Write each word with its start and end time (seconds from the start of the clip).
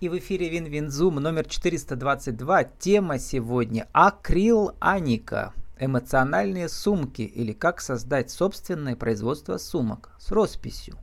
И 0.00 0.08
в 0.08 0.18
эфире 0.18 0.48
Вин-Вин-Зум 0.48 1.16
номер 1.16 1.44
422. 1.44 2.64
Тема 2.64 3.18
сегодня 3.18 3.88
«Акрил 3.92 4.72
Аника». 4.80 5.52
Эмоциональные 5.78 6.68
сумки 6.68 7.22
или 7.22 7.52
как 7.52 7.80
создать 7.80 8.30
собственное 8.30 8.96
производство 8.96 9.56
сумок 9.56 10.10
с 10.18 10.32
росписью. 10.32 10.96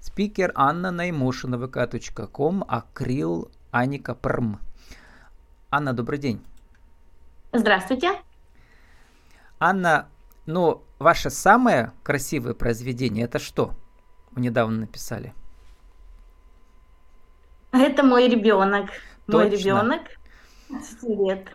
Спикер 0.00 0.52
Анна 0.54 0.90
на 0.90 1.08
emotionvk.com 1.08 2.64
Акрил 2.68 3.50
Аника 3.70 4.14
Прм. 4.14 4.60
Анна, 5.70 5.94
добрый 5.94 6.18
день. 6.18 6.44
Здравствуйте. 7.54 8.20
Анна, 9.58 10.08
ну, 10.44 10.82
ваше 10.98 11.30
самое 11.30 11.92
красивое 12.02 12.52
произведение 12.52 13.24
это 13.24 13.38
что? 13.38 13.74
Вы 14.30 14.42
недавно 14.42 14.80
написали. 14.80 15.34
Это 17.80 18.02
мой 18.02 18.28
ребенок. 18.28 18.90
Точно. 19.26 19.38
Мой 19.38 19.50
ребенок 19.50 20.02
10 20.70 21.02
лет. 21.18 21.48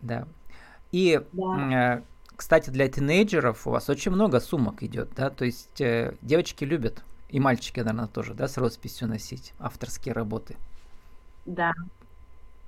Да. 0.00 0.26
И, 0.92 1.20
да. 1.32 1.96
Э, 1.96 2.02
кстати, 2.36 2.70
для 2.70 2.88
тинейджеров 2.88 3.66
у 3.66 3.70
вас 3.70 3.88
очень 3.88 4.12
много 4.12 4.40
сумок 4.40 4.82
идет, 4.82 5.10
да? 5.16 5.30
То 5.30 5.44
есть 5.44 5.80
э, 5.80 6.14
девочки 6.22 6.64
любят, 6.64 7.02
и 7.30 7.40
мальчики, 7.40 7.80
наверное, 7.80 8.08
тоже, 8.08 8.34
да, 8.34 8.48
с 8.48 8.56
росписью 8.56 9.08
носить 9.08 9.52
авторские 9.58 10.14
работы. 10.14 10.56
Да. 11.44 11.72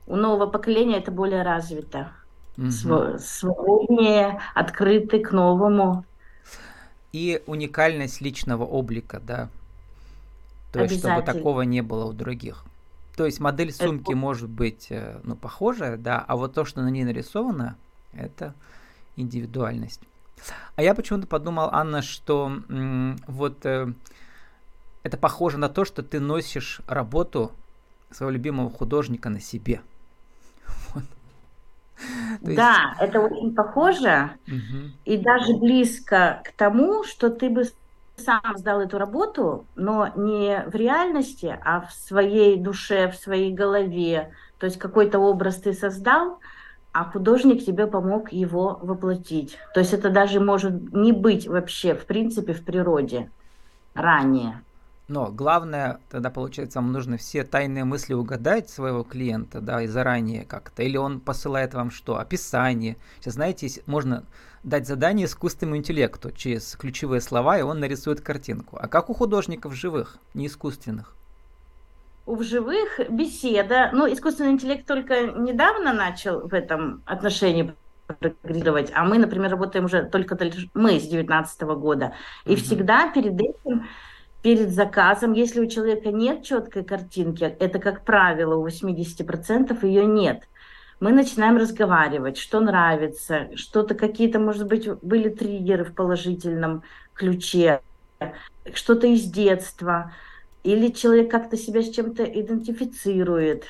У 0.06 0.16
нового 0.16 0.46
поколения 0.46 0.98
это 0.98 1.10
более 1.10 1.42
развито. 1.42 2.12
Угу. 2.56 3.18
Свободнее, 3.18 4.40
открыты 4.54 5.20
к 5.20 5.32
новому. 5.32 6.04
И 7.12 7.42
уникальность 7.46 8.20
личного 8.20 8.64
облика, 8.64 9.20
да. 9.20 9.48
То 10.72 10.82
есть, 10.82 10.98
чтобы 10.98 11.22
такого 11.22 11.62
не 11.62 11.82
было 11.82 12.04
у 12.04 12.12
других. 12.12 12.64
То 13.18 13.26
есть 13.26 13.40
модель 13.40 13.72
сумки 13.72 14.12
это... 14.12 14.16
может 14.16 14.48
быть 14.48 14.86
э, 14.90 15.18
ну, 15.24 15.34
похожая, 15.34 15.96
да, 15.96 16.24
а 16.28 16.36
вот 16.36 16.54
то, 16.54 16.64
что 16.64 16.82
на 16.82 16.88
ней 16.88 17.02
нарисовано, 17.02 17.76
это 18.12 18.54
индивидуальность. 19.16 20.00
А 20.76 20.82
я 20.84 20.94
почему-то 20.94 21.26
подумал, 21.26 21.68
Анна, 21.72 22.00
что 22.00 22.46
м, 22.68 23.18
вот 23.26 23.66
э, 23.66 23.92
это 25.02 25.16
похоже 25.16 25.58
на 25.58 25.68
то, 25.68 25.84
что 25.84 26.04
ты 26.04 26.20
носишь 26.20 26.80
работу 26.86 27.50
своего 28.12 28.30
любимого 28.30 28.70
художника 28.70 29.30
на 29.30 29.40
себе. 29.40 29.82
Вот. 30.94 31.02
Да, 32.54 32.94
есть... 33.00 33.02
это 33.10 33.18
очень 33.18 33.52
похоже 33.52 34.30
угу. 34.46 34.92
и 35.04 35.16
даже 35.16 35.56
близко 35.56 36.40
к 36.44 36.52
тому, 36.52 37.02
что 37.02 37.30
ты 37.30 37.50
бы 37.50 37.64
сам 38.18 38.56
сдал 38.56 38.80
эту 38.80 38.98
работу, 38.98 39.66
но 39.76 40.10
не 40.16 40.64
в 40.66 40.74
реальности, 40.74 41.58
а 41.64 41.82
в 41.82 41.92
своей 41.92 42.56
душе, 42.58 43.10
в 43.10 43.16
своей 43.16 43.52
голове. 43.52 44.32
То 44.58 44.66
есть 44.66 44.78
какой-то 44.78 45.18
образ 45.18 45.56
ты 45.56 45.72
создал, 45.72 46.40
а 46.92 47.04
художник 47.04 47.64
тебе 47.64 47.86
помог 47.86 48.32
его 48.32 48.78
воплотить. 48.82 49.58
То 49.74 49.80
есть 49.80 49.92
это 49.92 50.10
даже 50.10 50.40
может 50.40 50.92
не 50.92 51.12
быть 51.12 51.46
вообще, 51.46 51.94
в 51.94 52.06
принципе, 52.06 52.54
в 52.54 52.64
природе 52.64 53.30
ранее. 53.94 54.62
Но 55.08 55.30
главное, 55.30 56.00
тогда 56.10 56.28
получается, 56.28 56.80
вам 56.80 56.92
нужно 56.92 57.16
все 57.16 57.42
тайные 57.42 57.84
мысли 57.84 58.12
угадать 58.12 58.68
своего 58.68 59.04
клиента, 59.04 59.62
да, 59.62 59.80
и 59.80 59.86
заранее 59.86 60.44
как-то. 60.44 60.82
Или 60.82 60.98
он 60.98 61.20
посылает 61.20 61.72
вам 61.72 61.90
что? 61.90 62.18
Описание. 62.18 62.98
Сейчас, 63.20 63.34
знаете, 63.34 63.68
можно 63.86 64.24
дать 64.62 64.86
задание 64.86 65.26
искусственному 65.26 65.76
интеллекту 65.76 66.30
через 66.30 66.76
ключевые 66.76 67.20
слова, 67.20 67.58
и 67.58 67.62
он 67.62 67.80
нарисует 67.80 68.20
картинку. 68.20 68.78
А 68.80 68.88
как 68.88 69.10
у 69.10 69.14
художников 69.14 69.74
живых, 69.74 70.18
не 70.34 70.46
искусственных? 70.46 71.14
У 72.26 72.42
живых 72.42 73.00
беседа. 73.08 73.90
Ну, 73.92 74.12
искусственный 74.12 74.52
интеллект 74.52 74.86
только 74.86 75.28
недавно 75.28 75.92
начал 75.92 76.46
в 76.46 76.52
этом 76.52 77.02
отношении 77.06 77.74
прогрессировать, 78.06 78.90
а 78.94 79.04
мы, 79.04 79.18
например, 79.18 79.50
работаем 79.50 79.84
уже 79.84 80.04
только 80.04 80.36
мы 80.74 80.98
с 80.98 81.02
2019 81.02 81.62
года. 81.62 82.14
И 82.44 82.52
угу. 82.52 82.60
всегда 82.60 83.10
перед 83.12 83.40
этим 83.40 83.86
перед 84.42 84.70
заказом, 84.70 85.32
если 85.32 85.60
у 85.60 85.66
человека 85.66 86.10
нет 86.10 86.44
четкой 86.44 86.84
картинки, 86.84 87.44
это, 87.44 87.78
как 87.78 88.04
правило, 88.04 88.54
у 88.54 88.66
80% 88.66 89.86
ее 89.86 90.06
нет, 90.06 90.42
мы 91.00 91.12
начинаем 91.12 91.56
разговаривать, 91.56 92.38
что 92.38 92.60
нравится, 92.60 93.48
что-то 93.56 93.94
какие-то, 93.94 94.38
может 94.38 94.66
быть, 94.66 94.88
были 95.02 95.28
триггеры 95.28 95.84
в 95.84 95.94
положительном 95.94 96.82
ключе, 97.14 97.80
что-то 98.72 99.06
из 99.06 99.24
детства, 99.24 100.12
или 100.64 100.88
человек 100.88 101.30
как-то 101.30 101.56
себя 101.56 101.82
с 101.82 101.90
чем-то 101.90 102.24
идентифицирует. 102.24 103.64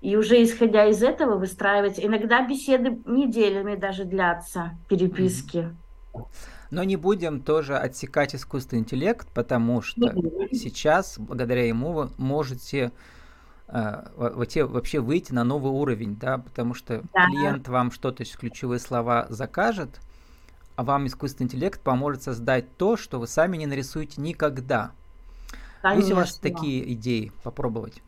И 0.00 0.16
уже 0.16 0.42
исходя 0.42 0.86
из 0.86 1.02
этого 1.02 1.36
выстраивать, 1.36 1.98
иногда 1.98 2.46
беседы 2.46 2.98
неделями 3.06 3.74
даже 3.74 4.04
длятся, 4.04 4.72
переписки. 4.88 5.74
Mm-hmm. 6.12 6.26
Но 6.70 6.82
не 6.84 6.96
будем 6.96 7.40
тоже 7.40 7.76
отсекать 7.76 8.34
искусственный 8.34 8.80
интеллект, 8.82 9.28
потому 9.32 9.80
что 9.80 10.12
сейчас, 10.52 11.18
благодаря 11.18 11.66
ему, 11.66 11.92
вы 11.92 12.10
можете 12.16 12.92
э, 13.68 14.02
вообще 14.16 15.00
выйти 15.00 15.32
на 15.32 15.44
новый 15.44 15.72
уровень, 15.72 16.16
да, 16.16 16.38
потому 16.38 16.74
что 16.74 17.02
да. 17.12 17.26
клиент 17.26 17.68
вам 17.68 17.90
что-то, 17.90 18.24
ключевые 18.24 18.80
слова 18.80 19.26
закажет, 19.28 20.00
а 20.76 20.82
вам 20.82 21.06
искусственный 21.06 21.46
интеллект 21.46 21.80
поможет 21.80 22.22
создать 22.22 22.76
то, 22.76 22.96
что 22.96 23.20
вы 23.20 23.26
сами 23.26 23.56
не 23.56 23.66
нарисуете 23.66 24.20
никогда. 24.20 24.92
Конечно. 25.82 26.00
Есть 26.00 26.12
у 26.12 26.16
вас 26.16 26.38
такие 26.38 26.92
идеи 26.94 27.30
попробовать? 27.42 28.02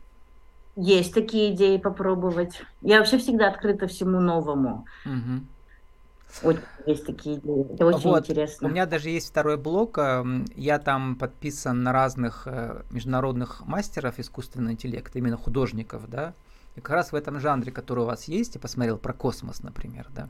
Есть 0.75 1.13
такие 1.13 1.53
идеи 1.53 1.77
попробовать. 1.77 2.61
Я 2.81 2.99
вообще 2.99 3.17
всегда 3.17 3.47
открыта 3.49 3.87
всему 3.87 4.19
новому. 4.19 4.85
Угу. 5.05 5.43
Очень 6.43 6.61
есть 6.85 7.05
такие 7.05 7.37
идеи. 7.37 7.73
Это 7.73 7.85
очень 7.85 8.09
вот. 8.09 8.19
интересно. 8.29 8.67
У 8.67 8.71
меня 8.71 8.85
даже 8.85 9.09
есть 9.09 9.29
второй 9.29 9.57
блог. 9.57 9.97
Эм, 9.97 10.45
я 10.55 10.77
там 10.79 11.15
подписан 11.15 11.83
на 11.83 11.91
разных 11.91 12.43
э, 12.45 12.83
международных 12.91 13.65
мастеров 13.65 14.19
искусственного 14.19 14.73
интеллекта, 14.73 15.17
именно 15.17 15.37
художников, 15.37 16.09
да. 16.09 16.33
И 16.75 16.81
как 16.81 16.95
раз 16.95 17.11
в 17.11 17.15
этом 17.15 17.39
жанре, 17.39 17.71
который 17.71 18.03
у 18.03 18.05
вас 18.05 18.25
есть, 18.25 18.55
я 18.55 18.61
посмотрел 18.61 18.97
про 18.97 19.13
космос, 19.13 19.63
например, 19.63 20.07
да, 20.13 20.29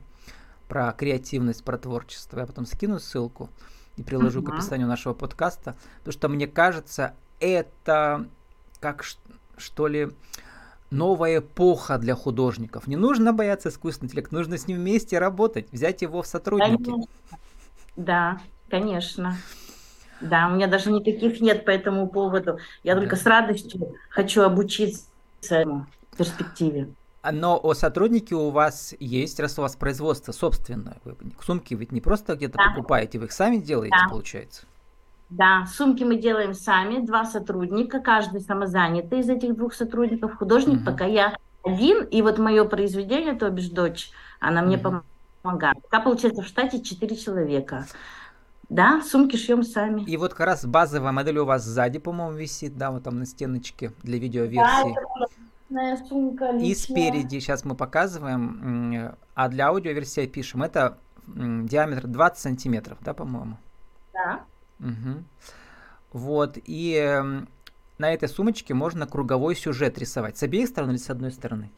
про 0.69 0.93
креативность, 0.93 1.63
про 1.63 1.77
творчество. 1.77 2.39
Я 2.39 2.45
потом 2.45 2.65
скину 2.65 2.99
ссылку 2.99 3.49
и 3.97 4.03
приложу 4.03 4.41
uh-huh. 4.41 4.45
к 4.45 4.53
описанию 4.53 4.87
нашего 4.87 5.13
подкаста, 5.13 5.75
потому 5.99 6.13
что 6.13 6.29
мне 6.29 6.47
кажется, 6.47 7.15
это 7.39 8.27
как 8.79 9.03
что 9.57 9.87
ли 9.87 10.09
новая 10.89 11.39
эпоха 11.39 11.97
для 11.97 12.15
художников. 12.15 12.87
Не 12.87 12.95
нужно 12.95 13.33
бояться 13.33 13.69
искусственного 13.69 14.09
интеллекта, 14.09 14.35
нужно 14.35 14.57
с 14.57 14.67
ним 14.67 14.77
вместе 14.77 15.19
работать, 15.19 15.71
взять 15.71 16.01
его 16.01 16.21
в 16.21 16.27
сотрудники. 16.27 16.83
Конечно. 16.83 17.07
Да, 17.95 18.41
конечно. 18.69 19.37
Да, 20.21 20.47
у 20.47 20.55
меня 20.55 20.67
даже 20.67 20.91
никаких 20.91 21.41
нет 21.41 21.65
по 21.65 21.69
этому 21.69 22.07
поводу. 22.07 22.57
Я 22.83 22.95
да. 22.95 23.01
только 23.01 23.15
с 23.15 23.25
радостью 23.25 23.95
хочу 24.09 24.41
обучиться 24.41 25.05
этому 25.49 25.87
перспективе. 26.17 26.89
Но 27.29 27.59
о 27.61 27.73
сотруднике 27.73 28.35
у 28.35 28.49
вас 28.49 28.95
есть, 28.99 29.39
раз 29.39 29.59
у 29.59 29.61
вас 29.61 29.75
производство 29.75 30.31
собственное. 30.31 30.97
Вы 31.03 31.15
сумки 31.43 31.73
ведь 31.73 31.91
не 31.91 32.01
просто 32.01 32.35
где-то 32.35 32.57
да. 32.57 32.69
покупаете, 32.69 33.19
вы 33.19 33.25
их 33.25 33.31
сами 33.31 33.57
делаете, 33.57 33.95
да. 34.01 34.09
получается. 34.09 34.65
Да, 35.29 35.65
сумки 35.65 36.03
мы 36.03 36.15
делаем 36.15 36.53
сами, 36.53 37.05
два 37.05 37.25
сотрудника, 37.25 37.99
каждый 37.99 38.39
самозанятый 38.41 39.19
из 39.19 39.29
этих 39.29 39.55
двух 39.55 39.73
сотрудников. 39.73 40.37
Художник 40.37 40.77
угу. 40.77 40.85
пока 40.85 41.05
я 41.05 41.35
один, 41.63 42.03
и 42.03 42.21
вот 42.21 42.39
мое 42.39 42.63
произведение, 42.63 43.33
то 43.33 43.49
бишь 43.49 43.69
дочь, 43.69 44.11
она 44.39 44.61
мне 44.61 44.77
угу. 44.77 45.01
помогает. 45.41 45.81
Пока 45.83 45.99
получается 46.01 46.43
в 46.43 46.47
штате 46.47 46.81
четыре 46.81 47.17
человека. 47.17 47.85
Да, 48.69 49.01
сумки 49.01 49.37
шьем 49.37 49.63
сами. 49.63 50.03
И 50.03 50.17
вот 50.17 50.33
как 50.33 50.45
раз 50.45 50.65
базовая 50.65 51.11
модель 51.11 51.37
у 51.37 51.45
вас 51.45 51.63
сзади, 51.63 51.99
по-моему, 51.99 52.37
висит, 52.37 52.77
да, 52.77 52.91
вот 52.91 53.03
там 53.03 53.19
на 53.19 53.25
стеночке 53.25 53.91
для 54.03 54.19
видеоверсии. 54.19 54.95
Да, 55.69 55.97
сумка 56.07 56.51
личная. 56.51 56.69
И 56.69 56.75
спереди, 56.75 57.39
сейчас 57.39 57.65
мы 57.65 57.75
показываем, 57.75 59.15
а 59.35 59.49
для 59.49 59.67
аудиоверсии 59.67 60.25
пишем, 60.25 60.63
это 60.63 60.97
диаметр 61.27 62.07
20 62.07 62.39
сантиметров, 62.39 62.97
да, 63.01 63.13
по-моему? 63.13 63.57
Да. 64.13 64.41
Угу. 64.79 65.23
Вот, 66.13 66.57
и 66.63 66.95
э, 66.95 67.45
на 67.97 68.13
этой 68.13 68.29
сумочке 68.29 68.73
можно 68.73 69.07
круговой 69.07 69.55
сюжет 69.55 69.97
рисовать. 69.97 70.37
С 70.37 70.43
обеих 70.43 70.69
сторон 70.69 70.91
или 70.91 70.97
с 70.97 71.09
одной 71.09 71.31
стороны? 71.31 71.71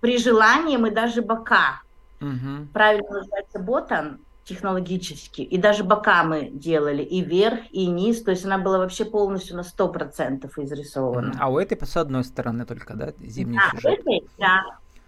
При 0.00 0.18
желании 0.18 0.76
мы 0.76 0.90
даже 0.90 1.22
бока. 1.22 1.82
Угу. 2.20 2.68
Правильно 2.72 3.10
называется 3.10 3.58
ботан 3.58 4.18
технологически. 4.44 5.42
И 5.42 5.58
даже 5.58 5.84
бока 5.84 6.24
мы 6.24 6.48
делали, 6.50 7.02
и 7.02 7.20
вверх, 7.20 7.60
и 7.70 7.86
низ. 7.86 8.22
То 8.22 8.30
есть 8.30 8.44
она 8.44 8.58
была 8.58 8.78
вообще 8.78 9.04
полностью 9.04 9.56
на 9.56 9.60
100% 9.60 10.50
изрисована. 10.56 11.34
А 11.38 11.50
у 11.50 11.58
этой 11.58 11.78
с 11.84 11.96
одной 11.96 12.24
стороны 12.24 12.64
только, 12.64 12.94
да, 12.94 13.12
зимний 13.20 13.58
да, 13.58 13.70
сюжет? 13.70 14.00
Этой, 14.00 14.28
да. 14.38 14.62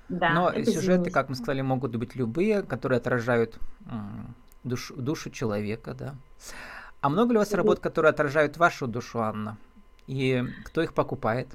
Да, 0.08 0.30
Но 0.30 0.52
сюжеты, 0.52 0.80
зимний. 0.80 1.10
как 1.10 1.28
мы 1.28 1.36
сказали, 1.36 1.62
могут 1.62 1.94
быть 1.94 2.16
любые, 2.16 2.62
которые 2.62 2.98
отражают 2.98 3.58
душ, 4.64 4.92
душу 4.96 5.30
человека, 5.30 5.94
да. 5.94 6.14
А 7.00 7.08
много 7.08 7.32
ли 7.32 7.36
у 7.36 7.40
вас 7.40 7.52
работ, 7.52 7.80
которые 7.80 8.10
отражают 8.10 8.56
вашу 8.56 8.86
душу, 8.86 9.20
Анна? 9.20 9.56
И 10.06 10.44
кто 10.64 10.82
их 10.82 10.92
покупает? 10.92 11.48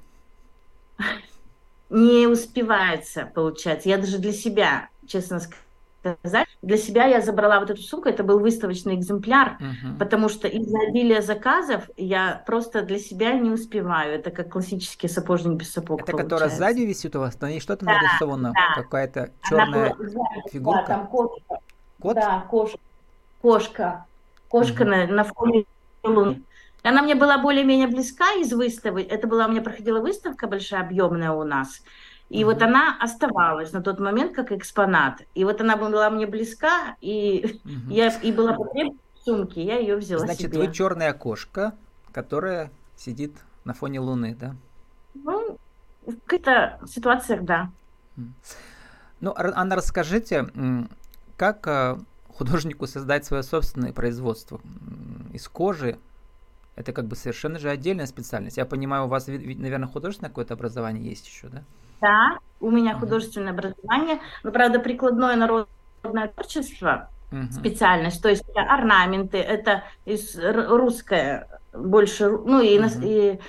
не 1.89 2.27
успевается, 2.27 3.29
получается. 3.33 3.89
Я 3.89 3.97
даже 3.97 4.17
для 4.17 4.33
себя, 4.33 4.89
честно 5.07 5.39
сказать, 5.39 6.47
для 6.61 6.77
себя 6.77 7.05
я 7.05 7.21
забрала 7.21 7.59
вот 7.59 7.71
эту 7.71 7.81
сумку, 7.81 8.09
это 8.09 8.23
был 8.23 8.39
выставочный 8.39 8.95
экземпляр, 8.95 9.57
uh-huh. 9.59 9.97
потому 9.97 10.29
что 10.29 10.47
из-за 10.47 10.77
обилия 10.87 11.21
заказов 11.21 11.89
я 11.97 12.43
просто 12.45 12.83
для 12.83 12.99
себя 12.99 13.33
не 13.33 13.49
успеваю. 13.49 14.13
Это 14.13 14.29
как 14.29 14.51
классический 14.51 15.07
сапожник 15.07 15.57
без 15.57 15.71
сапог. 15.71 16.01
Это 16.01 16.11
получается. 16.11 16.35
которая 16.35 16.49
сзади 16.49 16.81
висит 16.81 17.15
у 17.15 17.19
вас, 17.19 17.39
на 17.41 17.49
ней 17.49 17.59
что-то 17.59 17.85
да, 17.85 17.93
нарисовано, 17.93 18.53
да. 18.53 18.81
какая-то 18.83 19.31
черная 19.49 19.95
Она, 19.97 20.23
фигурка. 20.51 20.81
Да, 20.81 20.87
там 20.87 21.07
кошка. 21.07 21.59
Кот? 21.99 22.15
Да, 22.15 22.45
кошка. 22.49 22.79
Кошка. 23.41 24.05
Кошка 24.49 24.85
на, 24.85 25.07
на 25.07 25.23
фоне 25.23 25.65
луны. 26.03 26.43
Она 26.83 27.01
мне 27.01 27.15
была 27.15 27.39
более-менее 27.39 27.87
близка 27.87 28.31
из 28.33 28.53
выставки. 28.53 29.01
Это 29.01 29.27
была 29.27 29.47
у 29.47 29.49
меня 29.49 29.61
проходила 29.61 29.99
выставка 29.99 30.47
большая, 30.47 30.81
объемная 30.81 31.31
у 31.31 31.43
нас. 31.43 31.81
И 32.29 32.41
mm-hmm. 32.41 32.45
вот 32.45 32.61
она 32.61 32.97
оставалась 32.99 33.71
на 33.71 33.81
тот 33.81 33.99
момент 33.99 34.35
как 34.35 34.51
экспонат. 34.51 35.23
И 35.33 35.43
вот 35.43 35.61
она 35.61 35.77
была 35.77 36.09
мне 36.09 36.27
близка, 36.27 36.95
и 37.01 37.59
mm-hmm. 37.65 37.93
я 37.93 38.09
и 38.09 38.31
была 38.31 38.53
потребна 38.53 38.97
в 39.15 39.23
сумке, 39.25 39.63
я 39.63 39.79
ее 39.79 39.95
взяла 39.95 40.25
Значит, 40.25 40.51
себе. 40.51 40.59
вы 40.59 40.71
черная 40.71 41.13
кошка, 41.13 41.73
которая 42.11 42.71
сидит 42.95 43.33
на 43.63 43.73
фоне 43.73 43.99
Луны, 43.99 44.35
да? 44.39 44.55
Ну, 45.15 45.57
в 46.05 46.17
каких-то 46.25 46.79
ситуациях, 46.87 47.43
да. 47.43 47.71
Ну, 49.21 49.33
Анна, 49.35 49.75
расскажите, 49.75 50.47
как 51.37 51.67
э, 51.67 51.97
художнику 52.37 52.87
создать 52.87 53.25
свое 53.25 53.43
собственное 53.43 53.93
производство 53.93 54.59
из 55.33 55.47
кожи, 55.47 55.97
это 56.75 56.91
как 56.91 57.05
бы 57.05 57.15
совершенно 57.15 57.59
же 57.59 57.69
отдельная 57.69 58.05
специальность. 58.05 58.57
Я 58.57 58.65
понимаю, 58.65 59.05
у 59.05 59.07
вас, 59.07 59.27
наверное, 59.27 59.87
художественное 59.87 60.29
какое-то 60.29 60.53
образование 60.53 61.09
есть 61.09 61.27
еще, 61.27 61.47
да? 61.47 61.63
Да, 62.01 62.39
у 62.59 62.69
меня 62.69 62.95
художественное 62.95 63.53
uh-huh. 63.53 63.71
образование, 63.71 64.19
но, 64.43 64.51
правда, 64.51 64.79
прикладное 64.79 65.35
народное 65.37 66.27
творчество, 66.27 67.09
uh-huh. 67.31 67.51
специальность, 67.51 68.21
то 68.21 68.29
есть 68.29 68.43
орнаменты, 68.53 69.37
это 69.37 69.83
из 70.03 70.37
русское 70.37 71.47
больше, 71.73 72.29
ну 72.29 72.59
и, 72.59 72.77
uh-huh. 72.77 72.99
и 73.01 73.39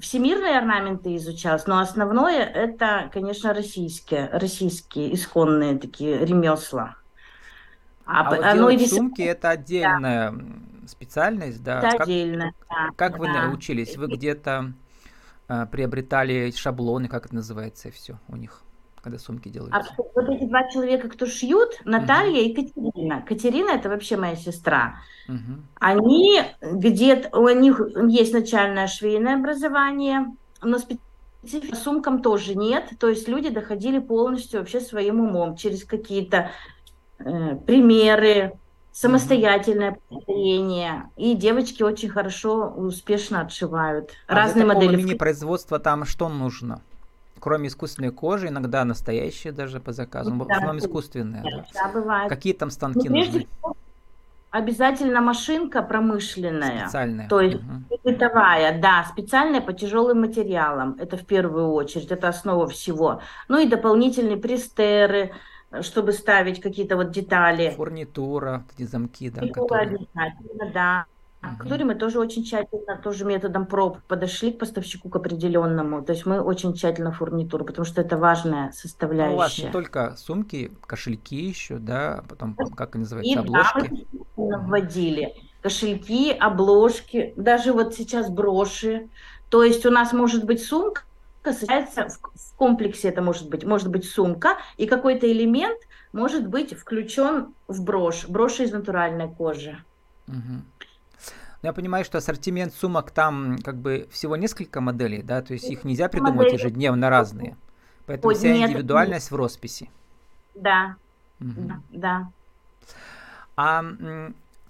всемирные 0.00 0.58
орнаменты 0.58 1.16
изучалось, 1.16 1.66
но 1.66 1.78
основное 1.78 2.44
это, 2.44 3.10
конечно, 3.12 3.54
российские, 3.54 4.28
российские 4.30 5.14
исконные 5.14 5.78
такие 5.78 6.24
ремесла. 6.24 6.96
А, 8.12 8.20
а 8.20 8.30
вот 8.30 8.44
оно 8.44 8.70
делать 8.70 8.90
сумки 8.90 9.22
это 9.22 9.50
отдельная 9.50 10.32
да. 10.32 10.88
специальность, 10.88 11.62
да? 11.62 11.78
Это 11.78 11.90
как, 11.90 12.00
отдельно, 12.02 12.52
да. 12.68 12.88
Как 12.96 13.18
вы 13.18 13.26
да. 13.26 13.46
научились? 13.46 13.96
Вы 13.96 14.08
где-то 14.08 14.72
э, 15.48 15.66
приобретали 15.66 16.50
шаблоны, 16.50 17.08
как 17.08 17.26
это 17.26 17.34
называется, 17.34 17.88
и 17.88 17.90
все 17.90 18.18
у 18.28 18.36
них? 18.36 18.62
когда 19.02 19.18
сумки 19.18 19.48
делают. 19.48 19.74
А 19.74 19.82
вот 20.14 20.28
эти 20.28 20.44
два 20.44 20.68
человека, 20.70 21.08
кто 21.08 21.26
шьют, 21.26 21.80
Наталья 21.84 22.40
uh-huh. 22.40 22.44
и 22.44 22.54
Катерина. 22.54 23.22
Катерина 23.22 23.70
это 23.70 23.88
вообще 23.88 24.16
моя 24.16 24.36
сестра. 24.36 25.00
Uh-huh. 25.28 25.60
Они 25.80 26.40
где-то, 26.60 27.36
у 27.36 27.48
них 27.48 27.80
есть 28.08 28.32
начальное 28.32 28.86
швейное 28.86 29.34
образование, 29.34 30.26
но 30.62 30.78
специфики 30.78 31.74
сумкам 31.74 32.22
тоже 32.22 32.54
нет. 32.54 32.90
То 33.00 33.08
есть 33.08 33.26
люди 33.26 33.50
доходили 33.50 33.98
полностью 33.98 34.60
вообще 34.60 34.80
своим 34.80 35.20
умом 35.20 35.56
через 35.56 35.84
какие-то 35.84 36.52
примеры, 37.66 38.52
самостоятельное 38.92 39.98
повторение. 40.08 41.10
И 41.16 41.34
девочки 41.34 41.82
очень 41.82 42.10
хорошо, 42.10 42.68
успешно 42.68 43.40
отшивают. 43.40 44.10
А 44.26 44.34
Разные 44.34 44.64
для 44.64 44.74
модели. 44.74 44.96
мини-производства 44.96 45.78
там 45.78 46.04
что 46.04 46.28
нужно? 46.28 46.80
Кроме 47.40 47.68
искусственной 47.68 48.12
кожи, 48.12 48.48
иногда 48.48 48.84
настоящие 48.84 49.52
даже 49.52 49.80
по 49.80 49.92
заказу, 49.92 50.30
да, 50.30 50.36
в 50.36 50.42
основном 50.42 50.78
искусственные. 50.78 51.42
Да, 51.42 51.64
да. 51.74 51.88
бывает. 51.88 52.28
Какие 52.28 52.52
там 52.52 52.70
станки 52.70 53.08
ну, 53.08 53.16
нужны? 53.16 53.40
Всего, 53.40 53.76
обязательно 54.52 55.20
машинка 55.20 55.82
промышленная. 55.82 56.84
Специальная. 56.84 57.28
То 57.28 57.40
есть 57.40 57.56
угу. 57.56 57.98
бытовая, 58.04 58.80
да, 58.80 59.04
специальная 59.10 59.60
по 59.60 59.72
тяжелым 59.72 60.20
материалам. 60.20 60.94
Это 61.00 61.16
в 61.16 61.26
первую 61.26 61.72
очередь, 61.72 62.12
это 62.12 62.28
основа 62.28 62.68
всего. 62.68 63.22
Ну 63.48 63.58
и 63.58 63.66
дополнительные 63.66 64.36
пристеры, 64.36 65.32
чтобы 65.80 66.12
ставить 66.12 66.60
какие-то 66.60 66.96
вот 66.96 67.10
детали. 67.10 67.70
Фурнитура, 67.76 68.64
эти 68.76 68.86
замки, 68.86 69.30
да. 69.30 69.40
Фурнитура 69.40 69.64
которые... 69.64 69.96
обязательно, 69.96 70.70
да. 70.72 71.06
Угу. 71.42 71.56
К 71.56 71.58
которой 71.62 71.82
мы 71.82 71.94
тоже 71.96 72.20
очень 72.20 72.44
тщательно, 72.44 72.96
тоже 73.02 73.24
методом 73.24 73.66
проб 73.66 73.98
подошли 74.06 74.52
к 74.52 74.58
поставщику 74.58 75.08
к 75.08 75.16
определенному. 75.16 76.02
То 76.02 76.12
есть 76.12 76.24
мы 76.24 76.40
очень 76.40 76.74
тщательно 76.74 77.10
фурнитуру, 77.10 77.64
потому 77.64 77.84
что 77.84 78.00
это 78.00 78.16
важная 78.16 78.70
составляющая. 78.72 79.30
Ну, 79.30 79.34
у 79.34 79.38
вас 79.38 79.58
не 79.58 79.70
только 79.70 80.14
сумки, 80.16 80.70
кошельки 80.86 81.36
еще, 81.36 81.78
да, 81.78 82.22
потом, 82.28 82.54
как 82.54 82.94
они 82.94 83.02
называются, 83.02 83.32
И 83.32 83.36
обложки. 83.36 84.06
Да, 84.12 84.18
мы 84.36 84.58
вводили. 84.68 85.34
Кошельки, 85.62 86.30
обложки, 86.32 87.34
даже 87.36 87.72
вот 87.72 87.94
сейчас 87.94 88.30
броши. 88.30 89.08
То 89.48 89.64
есть 89.64 89.84
у 89.84 89.90
нас 89.90 90.12
может 90.12 90.44
быть 90.44 90.62
сумка, 90.62 91.02
сочетается 91.44 92.08
в, 92.08 92.56
комплексе 92.56 93.08
это 93.08 93.22
может 93.22 93.48
быть. 93.48 93.64
Может 93.64 93.88
быть 93.88 94.04
сумка, 94.04 94.58
и 94.76 94.86
какой-то 94.86 95.30
элемент 95.30 95.80
может 96.12 96.46
быть 96.46 96.74
включен 96.78 97.54
в 97.66 97.82
брошь. 97.82 98.26
Брошь 98.28 98.60
из 98.60 98.72
натуральной 98.72 99.28
кожи. 99.28 99.82
Угу. 100.28 100.62
Я 101.62 101.72
понимаю, 101.72 102.04
что 102.04 102.18
ассортимент 102.18 102.74
сумок 102.74 103.10
там 103.10 103.58
как 103.58 103.76
бы 103.76 104.08
всего 104.10 104.36
несколько 104.36 104.80
моделей, 104.80 105.22
да, 105.22 105.42
то 105.42 105.52
есть 105.52 105.70
их 105.70 105.84
нельзя 105.84 106.08
придумать 106.08 106.36
Модели. 106.36 106.54
ежедневно 106.54 107.08
разные. 107.08 107.56
Поэтому 108.06 108.28
Ой, 108.28 108.34
вся 108.34 108.52
нет, 108.52 108.70
индивидуальность 108.70 109.26
нет. 109.26 109.32
в 109.32 109.36
росписи. 109.36 109.90
Да, 110.54 110.96
угу. 111.40 111.72
да. 111.90 112.30
А 113.56 113.84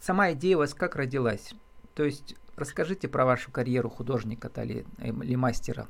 сама 0.01 0.33
идея 0.33 0.57
у 0.57 0.61
вас 0.61 0.75
как 0.75 0.97
родилась? 0.97 1.55
То 1.95 2.05
есть 2.05 2.37
расскажите 2.57 3.09
про 3.09 3.25
вашу 3.25 3.51
карьеру 3.51 3.89
художника 3.89 4.51
или, 4.63 4.85
э, 4.99 5.09
или 5.09 5.35
мастера. 5.35 5.87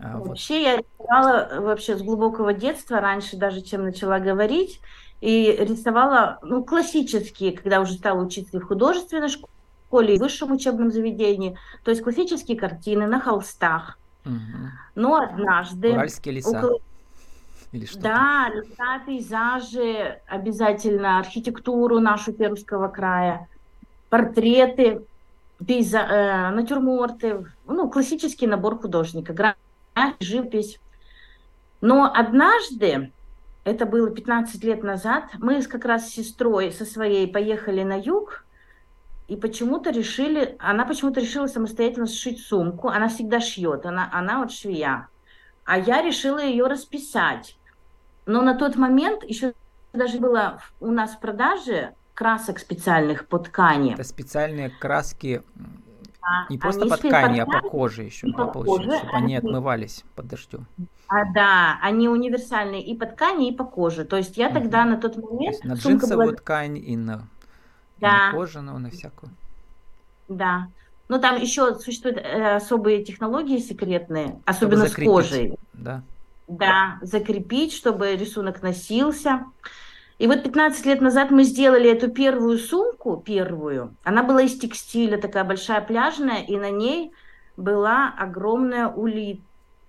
А, 0.00 0.18
вообще 0.18 0.62
я 0.62 0.76
рисовала 0.76 1.60
вообще 1.60 1.96
с 1.96 2.02
глубокого 2.02 2.52
детства, 2.52 3.00
раньше 3.00 3.36
даже 3.36 3.62
чем 3.62 3.84
начала 3.84 4.18
говорить, 4.18 4.80
и 5.20 5.56
рисовала, 5.58 6.38
ну, 6.42 6.64
классические, 6.64 7.52
когда 7.52 7.80
уже 7.80 7.94
стала 7.94 8.22
учиться 8.22 8.60
в 8.60 8.64
художественной 8.64 9.28
школе, 9.28 10.14
и 10.14 10.18
в 10.18 10.20
высшем 10.20 10.52
учебном 10.52 10.90
заведении, 10.90 11.56
то 11.82 11.90
есть 11.90 12.02
классические 12.02 12.56
картины 12.56 13.06
на 13.06 13.20
холстах. 13.20 13.98
Угу. 14.24 14.34
Но 14.94 15.16
однажды... 15.16 15.92
Уральские 15.92 16.34
леса. 16.34 16.58
Около... 16.58 16.78
Или 17.72 17.86
что 17.86 18.00
да, 18.00 18.48
леса, 18.54 19.00
пейзажи, 19.04 20.20
обязательно 20.26 21.18
архитектуру 21.18 22.00
нашу 22.00 22.32
Пермского 22.32 22.88
края, 22.88 23.48
портреты, 24.10 25.02
пейза... 25.66 25.98
э, 25.98 26.50
натюрморты, 26.50 27.46
ну, 27.66 27.90
классический 27.90 28.46
набор 28.46 28.78
художника, 28.78 29.32
живопись. 30.20 30.80
Но 31.80 32.10
однажды, 32.12 33.12
это 33.64 33.86
было 33.86 34.10
15 34.10 34.62
лет 34.64 34.82
назад, 34.82 35.24
мы 35.38 35.62
как 35.62 35.84
раз 35.84 36.08
с 36.08 36.14
сестрой 36.14 36.72
со 36.72 36.84
своей 36.84 37.26
поехали 37.28 37.82
на 37.82 37.98
юг, 37.98 38.44
и 39.28 39.36
почему-то 39.36 39.90
решили, 39.90 40.56
она 40.58 40.86
почему-то 40.86 41.20
решила 41.20 41.46
самостоятельно 41.46 42.06
сшить 42.06 42.40
сумку. 42.40 42.88
Она 42.88 43.08
всегда 43.08 43.40
шьет, 43.40 43.84
она, 43.84 44.08
она 44.10 44.40
вот 44.40 44.50
швея. 44.50 45.08
А 45.66 45.78
я 45.78 46.00
решила 46.00 46.42
ее 46.42 46.66
расписать. 46.66 47.58
Но 48.24 48.40
на 48.40 48.54
тот 48.54 48.76
момент 48.76 49.22
еще 49.24 49.52
даже 49.92 50.18
было 50.18 50.62
у 50.80 50.90
нас 50.90 51.12
в 51.12 51.20
продаже 51.20 51.94
красок 52.14 52.58
специальных 52.58 53.28
по 53.28 53.38
ткани. 53.38 53.92
Это 53.92 54.02
специальные 54.02 54.70
краски 54.70 55.42
не 56.50 56.58
просто 56.58 56.82
они 56.82 56.90
по 56.90 56.96
ткани, 56.96 57.40
а 57.40 57.46
по 57.46 57.60
коже 57.60 58.02
еще, 58.04 58.28
да, 58.28 58.46
получается, 58.46 58.98
чтобы 58.98 59.16
они 59.16 59.36
отмывались 59.36 60.04
под 60.14 60.28
дождем. 60.28 60.66
А, 61.08 61.24
да, 61.32 61.78
они 61.82 62.08
универсальные 62.08 62.84
и 62.84 62.94
по 62.94 63.06
ткани, 63.06 63.48
и 63.48 63.56
по 63.56 63.64
коже. 63.64 64.04
То 64.04 64.16
есть 64.16 64.36
я 64.36 64.50
тогда 64.50 64.82
угу. 64.82 64.90
на 64.90 64.96
тот 64.98 65.16
момент... 65.16 65.60
То 65.60 65.68
на 65.68 65.72
джинсовую 65.74 66.26
была... 66.28 66.36
ткань 66.36 66.76
и 66.76 66.96
на, 66.96 67.28
да. 67.98 68.08
и 68.08 68.10
на 68.10 68.32
кожаную, 68.32 68.78
на 68.78 68.90
всякую. 68.90 69.32
Да. 70.28 70.68
Но 71.08 71.18
там 71.18 71.40
еще 71.40 71.74
существуют 71.76 72.18
э, 72.18 72.56
особые 72.56 73.02
технологии 73.02 73.58
секретные, 73.58 74.40
особенно 74.44 74.86
с 74.86 74.94
кожей. 74.94 75.58
Да. 75.72 76.02
Да, 76.46 76.98
закрепить, 77.02 77.72
чтобы 77.72 78.16
рисунок 78.16 78.62
носился. 78.62 79.44
И 80.18 80.26
вот 80.26 80.42
15 80.42 80.84
лет 80.86 81.00
назад 81.00 81.30
мы 81.30 81.44
сделали 81.44 81.88
эту 81.88 82.10
первую 82.10 82.58
сумку, 82.58 83.16
первую. 83.16 83.94
Она 84.02 84.24
была 84.24 84.42
из 84.42 84.58
текстиля, 84.58 85.16
такая 85.16 85.44
большая 85.44 85.80
пляжная, 85.80 86.42
и 86.42 86.56
на 86.56 86.70
ней 86.70 87.12
была 87.56 88.12
огромная 88.18 88.88
улитка. 88.88 89.44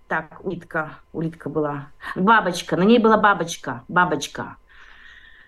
Так, 0.07 0.43
улитка, 0.43 0.99
улитка 1.13 1.49
была. 1.49 1.89
Бабочка, 2.15 2.75
на 2.75 2.81
ней 2.81 2.97
была 2.97 3.17
бабочка, 3.17 3.83
бабочка. 3.87 4.57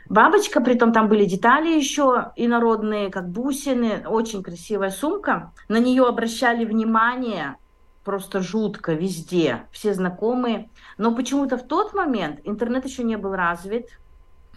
Бабочка, 0.08 0.62
притом 0.62 0.94
там 0.94 1.08
были 1.08 1.26
детали 1.26 1.70
еще 1.70 2.32
инородные, 2.36 3.10
как 3.10 3.30
бусины, 3.30 4.04
очень 4.06 4.44
красивая 4.44 4.92
сумка. 4.92 5.52
На 5.68 5.78
нее 5.78 6.06
обращали 6.06 6.64
внимание 6.64 7.56
просто 8.04 8.42
жутко 8.42 8.94
везде, 8.94 9.64
все 9.72 9.96
знакомые. 9.96 10.70
Но 11.00 11.16
почему-то 11.16 11.58
в 11.58 11.64
тот 11.64 11.96
момент 11.96 12.40
интернет 12.44 12.86
еще 12.86 13.04
не 13.04 13.16
был 13.16 13.34
развит, 13.34 13.90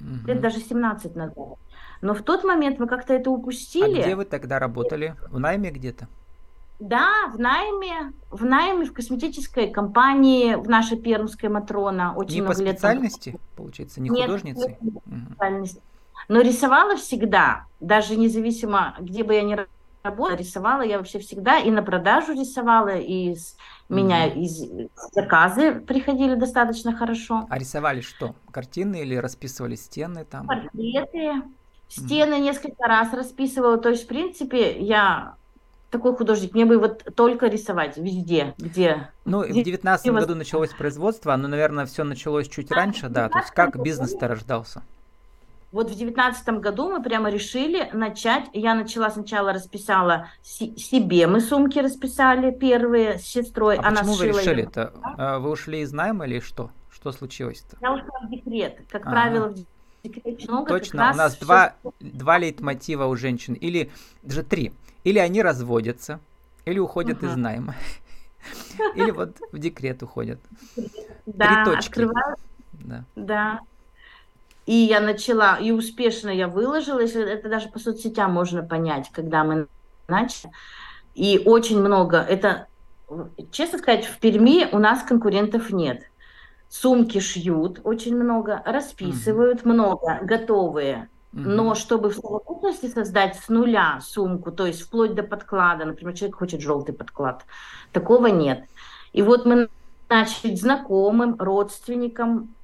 угу. 0.00 0.26
лет 0.26 0.40
даже 0.40 0.58
17 0.58 1.14
назад. 1.16 1.36
Но 2.00 2.14
в 2.14 2.22
тот 2.22 2.44
момент 2.44 2.78
мы 2.78 2.86
как-то 2.86 3.14
это 3.14 3.30
упустили. 3.30 4.00
А 4.00 4.04
где 4.04 4.16
вы 4.16 4.24
тогда 4.24 4.58
работали? 4.58 5.16
В 5.30 5.38
найме 5.38 5.70
где-то? 5.70 6.06
Да, 6.80 7.28
в 7.32 7.38
найме, 7.38 8.12
в 8.30 8.44
найме 8.44 8.84
в 8.84 8.92
косметической 8.92 9.70
компании 9.70 10.54
в 10.54 10.68
нашей 10.68 10.98
пермской 10.98 11.48
Матрона. 11.48 12.14
Очень 12.14 12.34
не 12.34 12.40
много 12.42 12.54
по 12.56 12.60
специальности, 12.60 13.30
лет 13.30 13.40
получается, 13.56 14.00
не 14.00 14.10
нет, 14.10 14.26
художницей? 14.26 14.76
Нет, 14.80 15.02
специальности. 15.28 15.80
Но 16.28 16.40
рисовала 16.40 16.96
всегда, 16.96 17.66
даже 17.80 18.16
независимо, 18.16 18.96
где 18.98 19.22
бы 19.22 19.34
я 19.34 19.42
ни 19.42 19.56
работала, 20.02 20.36
рисовала 20.36 20.82
я 20.82 20.98
вообще 20.98 21.18
всегда 21.20 21.58
и 21.58 21.70
на 21.70 21.82
продажу 21.82 22.32
рисовала, 22.32 22.96
и 22.96 23.34
с 23.34 23.56
mm-hmm. 23.88 23.96
меня 23.96 24.26
из 24.26 24.62
заказы 25.12 25.80
приходили 25.80 26.34
достаточно 26.34 26.94
хорошо. 26.94 27.46
А 27.48 27.58
рисовали 27.58 28.00
что? 28.00 28.34
Картины 28.50 29.02
или 29.02 29.14
расписывали 29.16 29.74
стены 29.76 30.24
там? 30.24 30.46
Портреты, 30.46 31.42
стены 31.88 32.34
mm-hmm. 32.34 32.40
несколько 32.40 32.86
раз 32.86 33.12
расписывала. 33.12 33.78
То 33.78 33.90
есть, 33.90 34.04
в 34.04 34.08
принципе, 34.08 34.80
я 34.80 35.36
такой 35.94 36.16
художник, 36.16 36.54
мне 36.54 36.64
бы 36.64 36.78
вот 36.78 37.04
только 37.14 37.46
рисовать 37.46 37.96
везде, 37.96 38.54
где... 38.58 39.10
Ну, 39.24 39.44
где 39.44 39.62
в 39.62 39.64
девятнадцатом 39.64 40.16
году 40.16 40.34
началось 40.34 40.70
производство, 40.70 41.32
оно, 41.32 41.46
наверное, 41.46 41.86
все 41.86 42.02
началось 42.02 42.48
чуть 42.48 42.72
а, 42.72 42.74
раньше, 42.74 43.08
да, 43.08 43.28
то 43.28 43.38
есть 43.38 43.52
как 43.52 43.80
бизнес-то 43.80 44.26
рождался? 44.26 44.82
Вот 45.74 45.90
в 45.90 45.94
девятнадцатом 45.96 46.60
году 46.60 46.88
мы 46.88 47.02
прямо 47.02 47.30
решили 47.30 47.90
начать. 47.92 48.44
Я 48.52 48.76
начала 48.76 49.10
сначала 49.10 49.52
расписала 49.52 50.28
себе, 50.40 51.26
мы 51.26 51.40
сумки 51.40 51.80
расписали 51.80 52.52
первые 52.52 53.18
с 53.18 53.22
сестрой. 53.22 53.78
А 53.78 53.88
Она 53.88 54.02
почему 54.02 54.14
вы 54.14 54.28
решили 54.28 54.62
это? 54.62 54.92
А, 55.02 55.40
вы 55.40 55.50
ушли 55.50 55.80
из 55.80 55.92
найма 55.92 56.26
или 56.26 56.38
что? 56.38 56.70
Что 56.92 57.10
случилось-то? 57.10 57.76
Я 57.80 57.92
ушла 57.92 58.20
в 58.22 58.30
декрет. 58.30 58.82
Как 58.88 59.02
ага. 59.02 59.10
правило, 59.10 59.48
в 59.48 59.56
декрете 60.04 60.48
много. 60.48 60.68
Точно, 60.68 61.10
у 61.12 61.16
нас 61.16 61.36
два, 61.38 61.74
два 61.98 62.38
лейтмотива 62.38 63.06
у 63.06 63.16
женщин, 63.16 63.54
или 63.54 63.90
даже 64.22 64.44
три. 64.44 64.72
Или 65.02 65.18
они 65.18 65.42
разводятся, 65.42 66.20
или 66.66 66.78
уходят 66.78 67.18
угу. 67.18 67.26
из 67.26 67.34
найма. 67.34 67.74
Или 68.94 69.10
вот 69.10 69.38
в 69.50 69.58
декрет 69.58 70.04
уходят. 70.04 70.38
Да, 71.26 71.64
Три 71.64 71.74
точки. 71.74 71.88
Открывают... 71.88 72.38
Да. 72.74 73.04
да. 73.16 73.60
И 74.66 74.74
я 74.74 75.00
начала, 75.00 75.58
и 75.58 75.72
успешно 75.72 76.30
я 76.30 76.48
выложила, 76.48 77.00
если 77.00 77.22
это 77.22 77.48
даже 77.48 77.68
по 77.68 77.78
соцсетям 77.78 78.32
можно 78.32 78.62
понять, 78.62 79.10
когда 79.12 79.44
мы 79.44 79.66
начали. 80.08 80.50
И 81.14 81.42
очень 81.44 81.80
много, 81.80 82.18
это, 82.18 82.66
честно 83.50 83.78
сказать, 83.78 84.06
в 84.06 84.18
Перми 84.18 84.68
у 84.72 84.78
нас 84.78 85.02
конкурентов 85.02 85.70
нет. 85.70 86.04
Сумки 86.68 87.20
шьют 87.20 87.80
очень 87.84 88.16
много, 88.16 88.62
расписывают 88.64 89.60
mm-hmm. 89.60 89.72
много, 89.72 90.18
готовые. 90.22 91.08
Mm-hmm. 91.32 91.40
Но 91.42 91.74
чтобы 91.74 92.08
в 92.08 92.14
совокупности 92.14 92.86
создать 92.86 93.36
с 93.36 93.48
нуля 93.48 94.00
сумку, 94.00 94.50
то 94.50 94.66
есть 94.66 94.82
вплоть 94.82 95.14
до 95.14 95.22
подклада, 95.22 95.84
например, 95.84 96.16
человек 96.16 96.36
хочет 96.36 96.60
желтый 96.60 96.94
подклад, 96.94 97.44
такого 97.92 98.28
нет. 98.28 98.64
И 99.12 99.22
вот 99.22 99.44
мы 99.44 99.68
начали 100.08 100.54
знакомым, 100.54 101.36
родственникам 101.38 102.54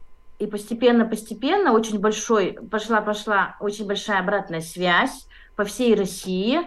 и 0.41 0.47
постепенно-постепенно 0.47 1.73
очень 1.73 2.01
большой, 2.01 2.59
пошла-пошла 2.71 3.57
очень 3.61 3.87
большая 3.87 4.21
обратная 4.21 4.63
связь 4.63 5.29
по 5.55 5.65
всей 5.65 5.95
России, 5.95 6.61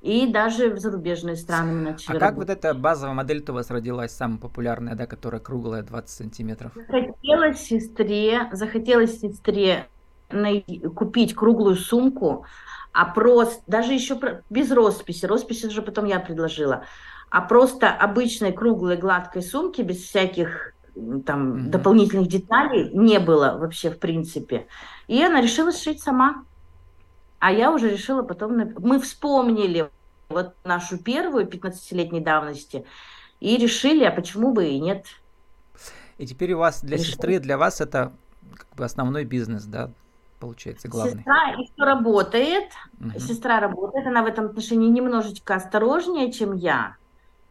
и 0.00 0.28
даже 0.28 0.70
в 0.70 0.78
зарубежные 0.78 1.34
страны 1.34 1.90
начали 1.90 2.16
А 2.16 2.20
работать. 2.20 2.28
как 2.28 2.36
вот 2.36 2.50
эта 2.50 2.72
базовая 2.72 3.14
модель-то 3.14 3.50
у 3.50 3.56
вас 3.56 3.68
родилась, 3.68 4.12
самая 4.12 4.38
популярная, 4.38 4.94
да, 4.94 5.06
которая 5.06 5.40
круглая, 5.40 5.82
20 5.82 6.08
сантиметров? 6.08 6.70
Захотелось 6.76 7.58
сестре, 7.58 8.48
захотелось 8.52 9.18
сестре 9.18 9.88
купить 10.94 11.34
круглую 11.34 11.74
сумку, 11.74 12.46
а 12.92 13.06
просто, 13.06 13.60
даже 13.66 13.92
еще 13.92 14.20
без 14.48 14.70
росписи, 14.70 15.26
роспись 15.26 15.64
уже 15.64 15.82
потом 15.82 16.04
я 16.04 16.20
предложила, 16.20 16.84
а 17.30 17.40
просто 17.40 17.90
обычной 17.90 18.52
круглой 18.52 18.96
гладкой 18.96 19.42
сумки 19.42 19.82
без 19.82 19.98
всяких 20.02 20.75
там 21.24 21.52
mm-hmm. 21.52 21.68
дополнительных 21.68 22.28
деталей 22.28 22.90
не 22.92 23.18
было 23.18 23.58
вообще 23.58 23.90
в 23.90 23.98
принципе. 23.98 24.66
И 25.06 25.22
она 25.22 25.40
решила 25.40 25.72
сшить 25.72 26.02
сама. 26.02 26.44
А 27.38 27.52
я 27.52 27.70
уже 27.70 27.90
решила 27.90 28.22
потом... 28.22 28.72
Мы 28.78 28.98
вспомнили 29.00 29.90
вот 30.28 30.54
нашу 30.64 30.98
первую 30.98 31.46
15-летней 31.46 32.20
давности 32.20 32.84
и 33.40 33.56
решили, 33.56 34.04
а 34.04 34.10
почему 34.10 34.52
бы 34.52 34.66
и 34.66 34.80
нет. 34.80 35.06
И 36.18 36.26
теперь 36.26 36.54
у 36.54 36.58
вас 36.58 36.80
для 36.80 36.96
решили. 36.96 37.10
сестры, 37.10 37.38
для 37.38 37.58
вас 37.58 37.80
это 37.80 38.12
как 38.54 38.68
бы 38.74 38.84
основной 38.84 39.24
бизнес, 39.24 39.64
да, 39.64 39.90
получается, 40.40 40.88
главный. 40.88 41.18
Сестра 41.18 41.48
еще 41.58 41.84
работает, 41.84 42.70
угу. 42.98 43.18
сестра 43.18 43.60
работает, 43.60 44.06
она 44.06 44.22
в 44.22 44.26
этом 44.26 44.46
отношении 44.46 44.88
немножечко 44.88 45.54
осторожнее, 45.56 46.32
чем 46.32 46.54
я. 46.54 46.96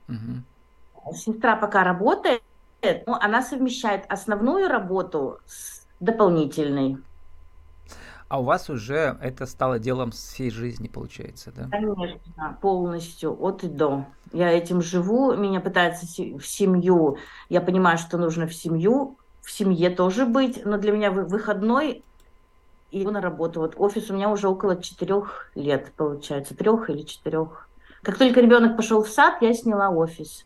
Угу. 0.08 1.14
Сестра 1.14 1.56
пока 1.56 1.84
работает, 1.84 2.42
ну, 3.06 3.15
она 3.20 3.42
совмещает 3.42 4.06
основную 4.10 4.68
работу 4.68 5.39
с 5.46 5.86
дополнительной. 6.00 6.98
А 8.27 8.39
у 8.39 8.44
вас 8.44 8.70
уже 8.70 9.18
это 9.22 9.46
стало 9.46 9.77
делом 9.77 10.12
всей 10.12 10.50
жизни, 10.50 10.88
получается, 10.88 11.51
да? 11.56 11.70
Конечно, 11.70 12.58
полностью, 12.60 13.38
от 13.39 13.63
и 13.63 13.68
до. 13.68 14.06
Я 14.34 14.51
этим 14.51 14.82
живу, 14.82 15.36
меня 15.36 15.62
пытаются 15.62 16.06
в 16.06 16.46
семью, 16.46 17.18
я 17.50 17.62
понимаю, 17.62 17.98
что 17.98 18.18
нужно 18.18 18.48
в 18.48 18.54
семью, 18.54 19.18
в 19.42 19.51
семье 19.51 19.92
тоже 19.92 20.25
быть, 20.25 20.65
но 20.65 20.77
для 20.77 20.92
меня 20.92 21.12
выходной 21.12 22.04
и 22.92 23.06
на 23.06 23.22
работу. 23.22 23.60
Вот 23.60 23.75
офис 23.77 24.10
у 24.10 24.15
меня 24.15 24.30
уже 24.30 24.48
около 24.48 24.82
четырех 24.82 25.51
лет, 25.54 25.92
получается, 25.96 26.56
трех 26.56 26.89
или 26.89 27.04
четырех. 27.04 27.70
Как 28.01 28.18
только 28.18 28.42
ребенок 28.42 28.75
пошел 28.75 29.04
в 29.04 29.10
сад, 29.10 29.36
я 29.42 29.54
сняла 29.54 29.89
офис. 29.89 30.46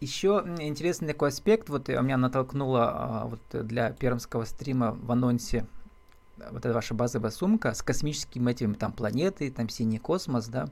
Еще 0.00 0.44
интересный 0.60 1.08
такой 1.08 1.28
аспект, 1.28 1.68
вот 1.68 1.88
меня 1.88 2.16
натолкнуло 2.16 2.90
а, 2.90 3.26
вот 3.26 3.66
для 3.66 3.92
пермского 3.92 4.44
стрима 4.44 4.92
в 4.92 5.12
анонсе 5.12 5.66
вот 6.50 6.64
эта 6.64 6.72
ваша 6.72 6.94
базовая 6.94 7.30
сумка 7.30 7.74
с 7.74 7.82
космическими 7.82 8.50
этими 8.50 8.74
там 8.74 8.92
планеты, 8.92 9.50
там 9.50 9.68
синий 9.68 9.98
космос, 9.98 10.46
да. 10.48 10.68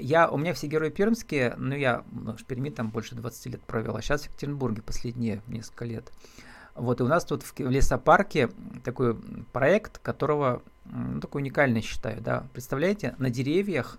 Я, 0.00 0.28
у 0.28 0.38
меня 0.38 0.54
все 0.54 0.66
герои 0.66 0.90
пермские, 0.90 1.54
ну 1.56 1.76
я 1.76 2.02
ну, 2.10 2.36
в 2.36 2.44
Перми 2.44 2.70
там 2.70 2.90
больше 2.90 3.14
20 3.14 3.46
лет 3.46 3.60
провел, 3.62 3.96
а 3.96 4.02
сейчас 4.02 4.22
в 4.22 4.26
Екатеринбурге 4.26 4.82
последние 4.82 5.40
несколько 5.46 5.84
лет. 5.84 6.10
Вот, 6.74 7.00
и 7.00 7.04
у 7.04 7.06
нас 7.06 7.24
тут 7.24 7.42
в 7.44 7.60
лесопарке 7.60 8.48
такой 8.82 9.14
проект, 9.52 9.98
которого, 9.98 10.62
ну, 10.86 11.20
такой 11.20 11.42
уникальный 11.42 11.82
считаю, 11.82 12.20
да. 12.20 12.46
Представляете, 12.54 13.14
на 13.18 13.30
деревьях 13.30 13.98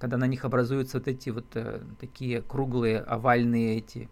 когда 0.00 0.16
на 0.16 0.26
них 0.26 0.44
образуются 0.44 0.98
вот 0.98 1.08
эти 1.08 1.28
вот 1.28 1.44
э, 1.54 1.82
такие 2.00 2.40
круглые 2.40 3.00
овальные 3.00 3.76
эти 3.76 4.08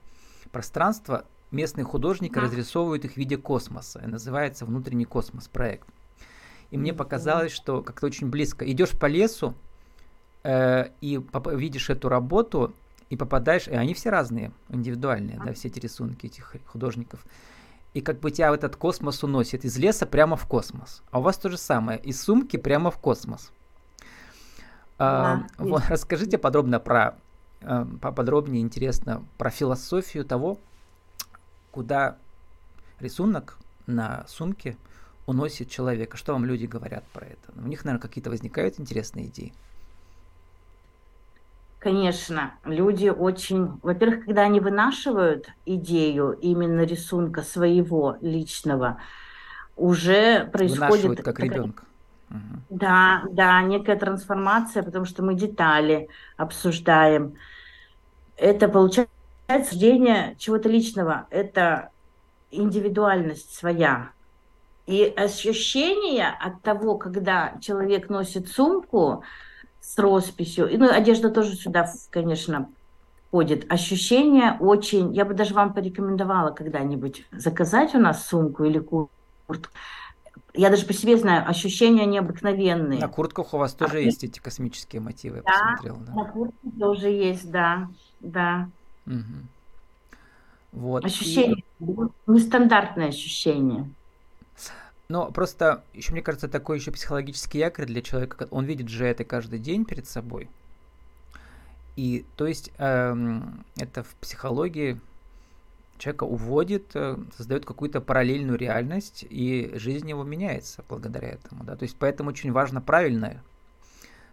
пространства, 0.52 1.24
местные 1.50 1.84
художники 1.84 2.34
да. 2.34 2.42
разрисовывают 2.42 3.06
их 3.06 3.14
в 3.14 3.16
виде 3.16 3.38
космоса. 3.38 4.00
И 4.04 4.06
называется 4.06 4.66
внутренний 4.66 5.06
космос 5.06 5.48
проект. 5.48 5.88
И 6.70 6.76
мне 6.76 6.92
показалось, 6.92 7.52
что 7.52 7.82
как-то 7.82 8.06
очень 8.06 8.28
близко. 8.28 8.70
Идешь 8.70 8.90
по 8.90 9.06
лесу 9.06 9.54
э, 10.44 10.90
и 11.00 11.18
видишь 11.52 11.88
эту 11.88 12.10
работу 12.10 12.74
и 13.08 13.16
попадаешь, 13.16 13.66
и 13.66 13.72
они 13.72 13.94
все 13.94 14.10
разные, 14.10 14.52
индивидуальные, 14.68 15.40
да, 15.42 15.54
все 15.54 15.68
эти 15.68 15.80
рисунки 15.80 16.26
этих 16.26 16.54
художников. 16.66 17.24
И 17.94 18.02
как 18.02 18.20
бы 18.20 18.30
тебя 18.30 18.50
в 18.50 18.54
этот 18.54 18.76
космос 18.76 19.24
уносит 19.24 19.64
из 19.64 19.78
леса 19.78 20.04
прямо 20.04 20.36
в 20.36 20.46
космос. 20.46 21.02
А 21.10 21.18
у 21.18 21.22
вас 21.22 21.38
то 21.38 21.48
же 21.48 21.56
самое, 21.56 21.98
из 21.98 22.20
сумки 22.20 22.58
прямо 22.58 22.90
в 22.90 22.98
космос. 22.98 23.52
А, 24.98 25.44
вот, 25.58 25.82
расскажите 25.88 26.38
подробно 26.38 26.80
про, 26.80 27.14
э, 27.60 27.86
поподробнее, 28.00 28.62
интересно, 28.62 29.22
про 29.36 29.50
философию 29.50 30.24
того, 30.24 30.58
куда 31.70 32.16
рисунок 33.00 33.58
на 33.86 34.24
сумке 34.28 34.76
уносит 35.26 35.70
человека. 35.70 36.16
Что 36.16 36.32
вам 36.32 36.44
люди 36.44 36.66
говорят 36.66 37.04
про 37.12 37.26
это? 37.26 37.52
У 37.56 37.68
них, 37.68 37.84
наверное, 37.84 38.02
какие-то 38.02 38.30
возникают 38.30 38.80
интересные 38.80 39.26
идеи. 39.26 39.52
Конечно, 41.78 42.54
люди 42.64 43.08
очень, 43.08 43.78
во-первых, 43.82 44.24
когда 44.24 44.42
они 44.42 44.58
вынашивают 44.58 45.48
идею 45.64 46.32
именно 46.32 46.80
рисунка 46.80 47.42
своего 47.42 48.16
личного, 48.20 49.00
уже 49.76 50.44
происходит... 50.46 50.80
Вынашивают 50.80 51.22
как 51.22 51.38
ребенка. 51.38 51.84
Да, 52.68 53.22
да, 53.30 53.62
некая 53.62 53.96
трансформация, 53.96 54.82
потому 54.82 55.04
что 55.04 55.22
мы 55.22 55.34
детали 55.34 56.08
обсуждаем. 56.36 57.34
Это 58.36 58.68
получается 58.68 59.12
рождение 59.48 60.36
чего-то 60.38 60.68
личного, 60.68 61.26
это 61.30 61.90
индивидуальность 62.50 63.54
своя. 63.54 64.10
И 64.86 65.04
ощущение 65.04 66.28
от 66.28 66.62
того, 66.62 66.96
когда 66.96 67.54
человек 67.60 68.08
носит 68.08 68.48
сумку, 68.48 69.22
с 69.80 69.98
росписью. 69.98 70.68
И, 70.68 70.76
ну, 70.76 70.90
одежда 70.90 71.30
тоже 71.30 71.54
сюда, 71.54 71.90
конечно, 72.10 72.68
входит. 73.28 73.70
Ощущение 73.72 74.56
очень... 74.60 75.14
Я 75.14 75.24
бы 75.24 75.34
даже 75.34 75.54
вам 75.54 75.72
порекомендовала 75.72 76.50
когда-нибудь 76.50 77.24
заказать 77.32 77.94
у 77.94 77.98
нас 77.98 78.26
сумку 78.26 78.64
или 78.64 78.78
куртку. 78.78 79.72
Я 80.58 80.70
даже 80.70 80.86
по 80.86 80.92
себе 80.92 81.16
знаю, 81.16 81.48
ощущения 81.48 82.04
необыкновенные. 82.04 82.98
На 82.98 83.06
куртках 83.06 83.54
у 83.54 83.58
вас 83.58 83.74
тоже 83.74 83.98
а, 83.98 84.00
есть 84.00 84.24
эти 84.24 84.40
космические 84.40 85.00
мотивы, 85.00 85.36
я 85.36 85.42
да, 85.42 85.52
посмотрел. 85.52 85.96
Да, 86.04 86.12
на 86.12 86.24
куртке 86.24 86.70
тоже 86.80 87.08
есть, 87.10 87.48
да, 87.48 87.88
да. 88.18 88.68
Угу. 89.06 90.18
Вот. 90.72 91.04
Ощущение, 91.04 91.62
и... 91.78 91.84
нестандартное 92.26 93.10
ощущение. 93.10 93.88
Но 95.08 95.30
просто 95.30 95.84
еще, 95.94 96.10
мне 96.10 96.22
кажется, 96.22 96.48
такой 96.48 96.78
еще 96.78 96.90
психологический 96.90 97.58
якорь 97.58 97.86
для 97.86 98.02
человека, 98.02 98.48
он 98.50 98.64
видит 98.64 98.88
же 98.88 99.06
это 99.06 99.22
каждый 99.22 99.60
день 99.60 99.84
перед 99.84 100.08
собой. 100.08 100.50
И 101.94 102.26
то 102.34 102.48
есть 102.48 102.72
эм, 102.78 103.64
это 103.76 104.02
в 104.02 104.12
психологии 104.16 104.98
человека 105.98 106.24
уводит, 106.24 106.90
э, 106.94 107.16
создает 107.36 107.64
какую-то 107.64 108.00
параллельную 108.00 108.58
реальность, 108.58 109.24
и 109.28 109.72
жизнь 109.74 110.08
его 110.08 110.24
меняется 110.24 110.84
благодаря 110.88 111.28
этому. 111.28 111.64
Да? 111.64 111.76
То 111.76 111.84
есть 111.84 111.96
поэтому 111.98 112.30
очень 112.30 112.52
важно 112.52 112.80
правильное 112.80 113.42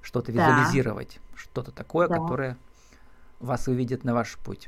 что-то 0.01 0.31
да. 0.31 0.47
визуализировать, 0.47 1.19
что-то 1.35 1.71
такое, 1.71 2.07
да. 2.07 2.17
которое 2.17 2.57
вас 3.39 3.67
выведет 3.67 4.03
на 4.03 4.13
ваш 4.13 4.37
путь. 4.37 4.67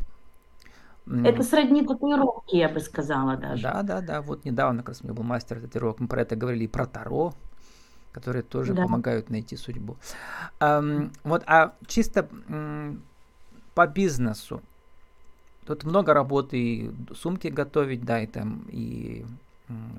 Это 1.05 1.41
сродни 1.41 1.85
татуировки, 1.85 2.55
я 2.55 2.67
бы 2.67 2.81
сказала 2.81 3.37
даже. 3.37 3.63
Да, 3.63 3.81
да, 3.81 4.01
да. 4.01 4.21
Вот 4.21 4.43
недавно 4.43 4.79
как 4.79 4.89
раз 4.89 5.01
у 5.01 5.05
меня 5.05 5.13
был 5.13 5.23
мастер 5.23 5.61
татуировок. 5.61 6.01
Мы 6.01 6.07
про 6.07 6.21
это 6.21 6.35
говорили 6.35 6.65
и 6.65 6.67
про 6.67 6.85
Таро, 6.85 7.33
которые 8.11 8.43
тоже 8.43 8.73
да. 8.73 8.83
помогают 8.83 9.29
найти 9.29 9.55
судьбу. 9.55 9.95
Um, 10.59 11.11
вот, 11.23 11.43
а 11.45 11.75
чисто 11.87 12.27
по 13.73 13.87
бизнесу. 13.87 14.61
Тут 15.67 15.83
много 15.83 16.13
работы, 16.13 16.57
и 16.57 16.91
сумки 17.13 17.49
готовить, 17.49 18.05
да, 18.05 18.21
и 18.21 18.27
там, 18.27 18.65
и 18.69 19.25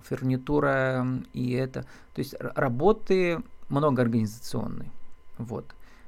фурнитура, 0.05 1.07
и 1.35 1.53
это. 1.53 1.83
То 2.15 2.21
есть 2.21 2.35
работы 2.39 3.43
много 3.69 4.01
организационной. 4.01 4.91
Вот. 5.37 5.67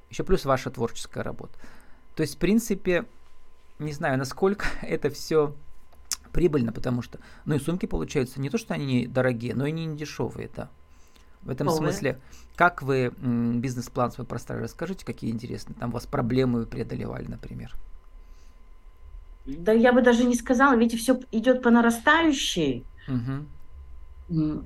Еще 0.08 0.24
плюс 0.24 0.46
ваша 0.46 0.70
творческая 0.70 1.22
работа. 1.22 1.52
То 2.16 2.22
есть, 2.22 2.36
в 2.36 2.38
принципе, 2.38 3.04
не 3.78 3.92
знаю, 3.92 4.16
насколько 4.16 4.64
это 4.82 5.10
все 5.10 5.54
прибыльно, 6.32 6.72
потому 6.72 7.02
что, 7.02 7.18
ну 7.44 7.54
и 7.54 7.58
сумки 7.58 7.84
получаются 7.84 8.40
не 8.40 8.48
то, 8.48 8.56
что 8.56 8.72
они 8.72 9.06
дорогие, 9.06 9.54
но 9.54 9.66
и 9.66 9.72
не 9.72 9.94
дешевые, 9.94 10.48
да. 10.56 10.70
В 11.42 11.50
этом 11.50 11.66
Полная. 11.66 11.90
смысле, 11.90 12.20
как 12.56 12.80
вы 12.80 13.12
бизнес-план 13.18 14.10
свой 14.10 14.26
простроили? 14.26 14.64
Расскажите, 14.64 15.04
какие 15.04 15.30
интересные 15.30 15.74
там 15.74 15.90
у 15.90 15.92
вас 15.92 16.06
проблемы 16.06 16.60
вы 16.60 16.66
преодолевали, 16.66 17.26
например. 17.26 17.74
Да 19.59 19.73
я 19.73 19.92
бы 19.92 20.02
даже 20.02 20.25
не 20.25 20.35
сказала, 20.35 20.76
ведь 20.76 20.99
все 20.99 21.19
идет 21.33 21.62
по 21.62 21.71
нарастающей. 21.71 22.85
Угу. 23.09 24.64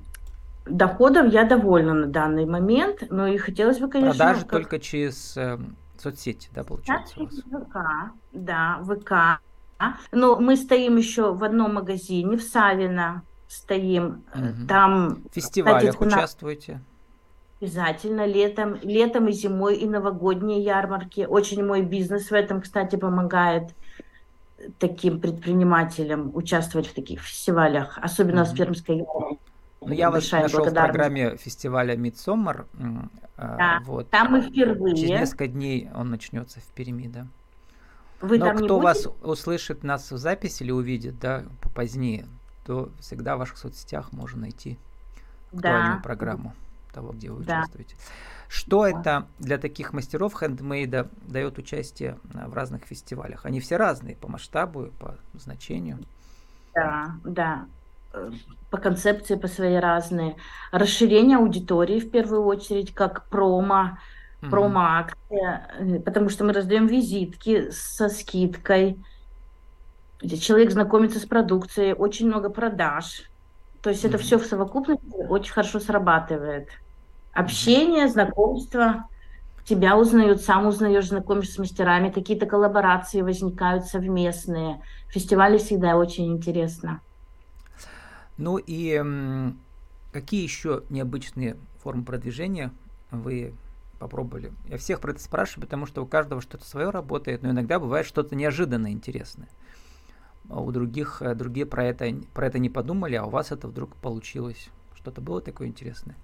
Доходов 0.65 1.31
я 1.31 1.43
довольна 1.43 1.93
на 1.93 2.07
данный 2.07 2.45
момент, 2.45 3.03
но 3.09 3.27
и 3.27 3.37
хотелось 3.37 3.79
бы, 3.79 3.87
конечно... 3.87 4.17
Продажи 4.17 4.41
как... 4.41 4.51
только 4.51 4.79
через 4.79 5.37
э, 5.37 5.59
соцсети, 5.97 6.49
да, 6.53 6.63
получается? 6.63 7.15
Да, 7.45 7.59
ВК, 7.59 7.77
да, 8.31 8.83
ВК. 8.83 9.41
Но 10.11 10.39
мы 10.39 10.55
стоим 10.55 10.97
еще 10.97 11.33
в 11.33 11.43
одном 11.43 11.75
магазине 11.75 12.37
в 12.37 12.41
Савино, 12.41 13.23
стоим 13.47 14.23
угу. 14.33 14.67
там. 14.67 15.23
В 15.29 15.33
фестивалях 15.33 15.93
кстати, 15.93 16.07
участвуете? 16.07 16.81
Обязательно 17.61 18.25
летом, 18.25 18.77
летом 18.81 19.27
и 19.27 19.31
зимой 19.31 19.75
и 19.75 19.87
новогодние 19.87 20.61
ярмарки. 20.61 21.25
Очень 21.25 21.65
мой 21.65 21.81
бизнес 21.81 22.29
в 22.29 22.33
этом, 22.33 22.61
кстати, 22.61 22.95
помогает 22.95 23.69
таким 24.79 25.19
предпринимателям 25.19 26.31
участвовать 26.33 26.87
в 26.87 26.93
таких 26.93 27.21
фестивалях, 27.21 27.97
особенно 28.01 28.41
mm 28.41 28.45
в 28.45 28.55
Пермской 28.55 28.97
ярмарке. 28.97 29.39
Ну, 29.81 29.93
я 29.93 30.09
вас 30.09 30.31
нашел 30.31 30.65
в 30.65 30.73
программе 30.73 31.37
фестиваля 31.37 31.95
Мидсоммар. 31.95 32.65
А, 33.37 33.57
да, 33.57 33.81
вот. 33.85 34.09
там 34.09 34.31
мы 34.31 34.41
впервые. 34.41 34.95
Через 34.95 35.09
несколько 35.09 35.47
дней 35.47 35.89
он 35.93 36.09
начнется 36.09 36.59
в 36.59 36.65
Перми, 36.73 37.07
да. 37.07 37.27
Вы 38.21 38.39
Но 38.39 38.53
кто 38.53 38.79
вас 38.79 39.07
услышит 39.21 39.83
нас 39.83 40.11
в 40.11 40.17
записи 40.17 40.63
или 40.63 40.71
увидит, 40.71 41.19
да, 41.19 41.43
позднее, 41.75 42.25
то 42.65 42.89
всегда 42.99 43.35
в 43.35 43.39
ваших 43.39 43.57
соцсетях 43.57 44.11
можно 44.13 44.41
найти 44.41 44.79
актуальную 45.51 45.97
да. 45.97 46.01
программу 46.01 46.55
того, 46.95 47.11
где 47.11 47.29
вы 47.29 47.43
да. 47.43 47.59
участвуете. 47.59 47.95
Что 48.47 48.83
да. 48.83 48.89
это 48.89 49.27
для 49.39 49.57
таких 49.57 49.93
мастеров 49.93 50.33
хендмейда 50.33 51.09
дает 51.27 51.57
участие 51.57 52.17
в 52.23 52.53
разных 52.53 52.83
фестивалях? 52.85 53.45
Они 53.45 53.59
все 53.59 53.77
разные 53.77 54.15
по 54.15 54.27
масштабу, 54.27 54.91
по 54.99 55.17
значению. 55.33 55.99
Да, 56.73 57.15
да 57.23 57.65
по 58.69 58.77
концепции 58.77 59.35
по 59.35 59.47
своей 59.47 59.79
разные. 59.79 60.35
Расширение 60.71 61.37
аудитории 61.37 61.99
в 61.99 62.11
первую 62.11 62.43
очередь, 62.43 62.93
как 62.93 63.25
промо, 63.29 63.97
mm-hmm. 64.41 64.49
промо-акция, 64.49 65.71
э, 65.79 65.99
потому 65.99 66.29
что 66.29 66.43
мы 66.43 66.53
раздаем 66.53 66.87
визитки 66.87 67.69
со 67.71 68.09
скидкой, 68.09 69.03
человек 70.41 70.71
знакомится 70.71 71.19
с 71.19 71.25
продукцией, 71.25 71.93
очень 71.93 72.27
много 72.27 72.49
продаж. 72.49 73.29
То 73.81 73.89
есть 73.89 74.03
mm-hmm. 74.03 74.09
это 74.09 74.17
все 74.17 74.39
в 74.39 74.45
совокупности 74.45 75.05
очень 75.29 75.53
хорошо 75.53 75.79
срабатывает. 75.79 76.69
Общение, 77.35 78.07
знакомство, 78.07 79.09
тебя 79.65 79.97
узнают, 79.97 80.41
сам 80.41 80.67
узнаешь, 80.67 81.09
знакомишься 81.09 81.55
с 81.55 81.57
мастерами, 81.57 82.09
какие-то 82.09 82.45
коллаборации 82.45 83.21
возникают 83.21 83.85
совместные. 83.85 84.81
Фестивали 85.09 85.57
всегда 85.57 85.97
очень 85.97 86.31
интересно. 86.31 87.01
Ну 88.37 88.57
и 88.57 89.03
какие 90.13 90.43
еще 90.43 90.83
необычные 90.89 91.57
формы 91.83 92.05
продвижения 92.05 92.71
вы 93.11 93.53
попробовали? 93.99 94.53
Я 94.69 94.77
всех 94.77 95.01
про 95.01 95.11
это 95.11 95.21
спрашиваю, 95.21 95.67
потому 95.67 95.87
что 95.87 96.01
у 96.01 96.05
каждого 96.05 96.39
что-то 96.41 96.65
свое 96.65 96.89
работает, 96.89 97.43
но 97.43 97.49
иногда 97.49 97.79
бывает 97.79 98.05
что-то 98.05 98.33
неожиданно 98.33 98.93
интересное. 98.93 99.49
А 100.49 100.61
у 100.61 100.71
других 100.71 101.21
э, 101.21 101.35
другие 101.35 101.65
про 101.65 101.83
это, 101.83 102.15
про 102.33 102.47
это 102.47 102.59
не 102.59 102.69
подумали, 102.69 103.15
а 103.15 103.25
у 103.25 103.29
вас 103.29 103.51
это 103.51 103.67
вдруг 103.67 103.93
получилось. 103.97 104.69
Что-то 104.95 105.19
было 105.19 105.41
такое 105.41 105.67
интересное? 105.67 106.15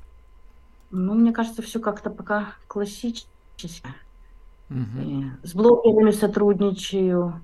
Ну, 0.91 1.13
мне 1.15 1.31
кажется, 1.31 1.61
все 1.61 1.79
как-то 1.79 2.09
пока 2.09 2.53
классически. 2.67 3.27
Угу. 4.69 5.31
С 5.43 5.53
блогерами 5.53 6.11
сотрудничаю. 6.11 7.41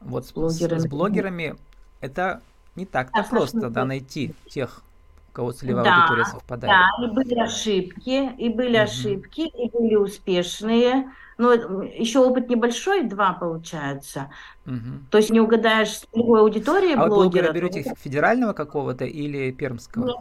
Вот 0.00 0.26
с, 0.26 0.32
блогерами. 0.32 0.78
с 0.78 0.86
блогерами 0.86 1.56
это 2.00 2.40
не 2.74 2.86
так-то 2.86 3.22
да, 3.22 3.28
просто, 3.28 3.70
да, 3.70 3.84
найти 3.84 4.34
тех, 4.48 4.82
у 5.30 5.32
кого 5.32 5.52
целевая 5.52 5.84
да, 5.84 5.96
аудитория 5.96 6.24
совпадает. 6.24 6.72
Да, 6.72 7.04
и 7.04 7.10
были 7.10 7.38
ошибки, 7.38 8.34
и 8.36 8.48
были 8.48 8.76
угу. 8.76 8.84
ошибки, 8.84 9.40
и 9.40 9.70
были 9.70 9.96
успешные. 9.96 11.10
Но 11.38 11.52
еще 11.52 12.20
опыт 12.20 12.48
небольшой, 12.48 13.04
два 13.04 13.34
получается. 13.34 14.30
Угу. 14.66 15.08
То 15.10 15.18
есть 15.18 15.30
не 15.30 15.40
угадаешь 15.40 15.90
с 15.90 16.00
целевой 16.00 16.40
аудиторией 16.40 16.94
а 16.94 17.06
блогера. 17.06 17.06
А 17.06 17.08
вы 17.08 17.16
блогера 17.16 17.52
берете 17.52 17.94
федерального 17.98 18.52
какого-то 18.52 19.04
или 19.04 19.50
пермского? 19.50 20.06
Нет, 20.06 20.16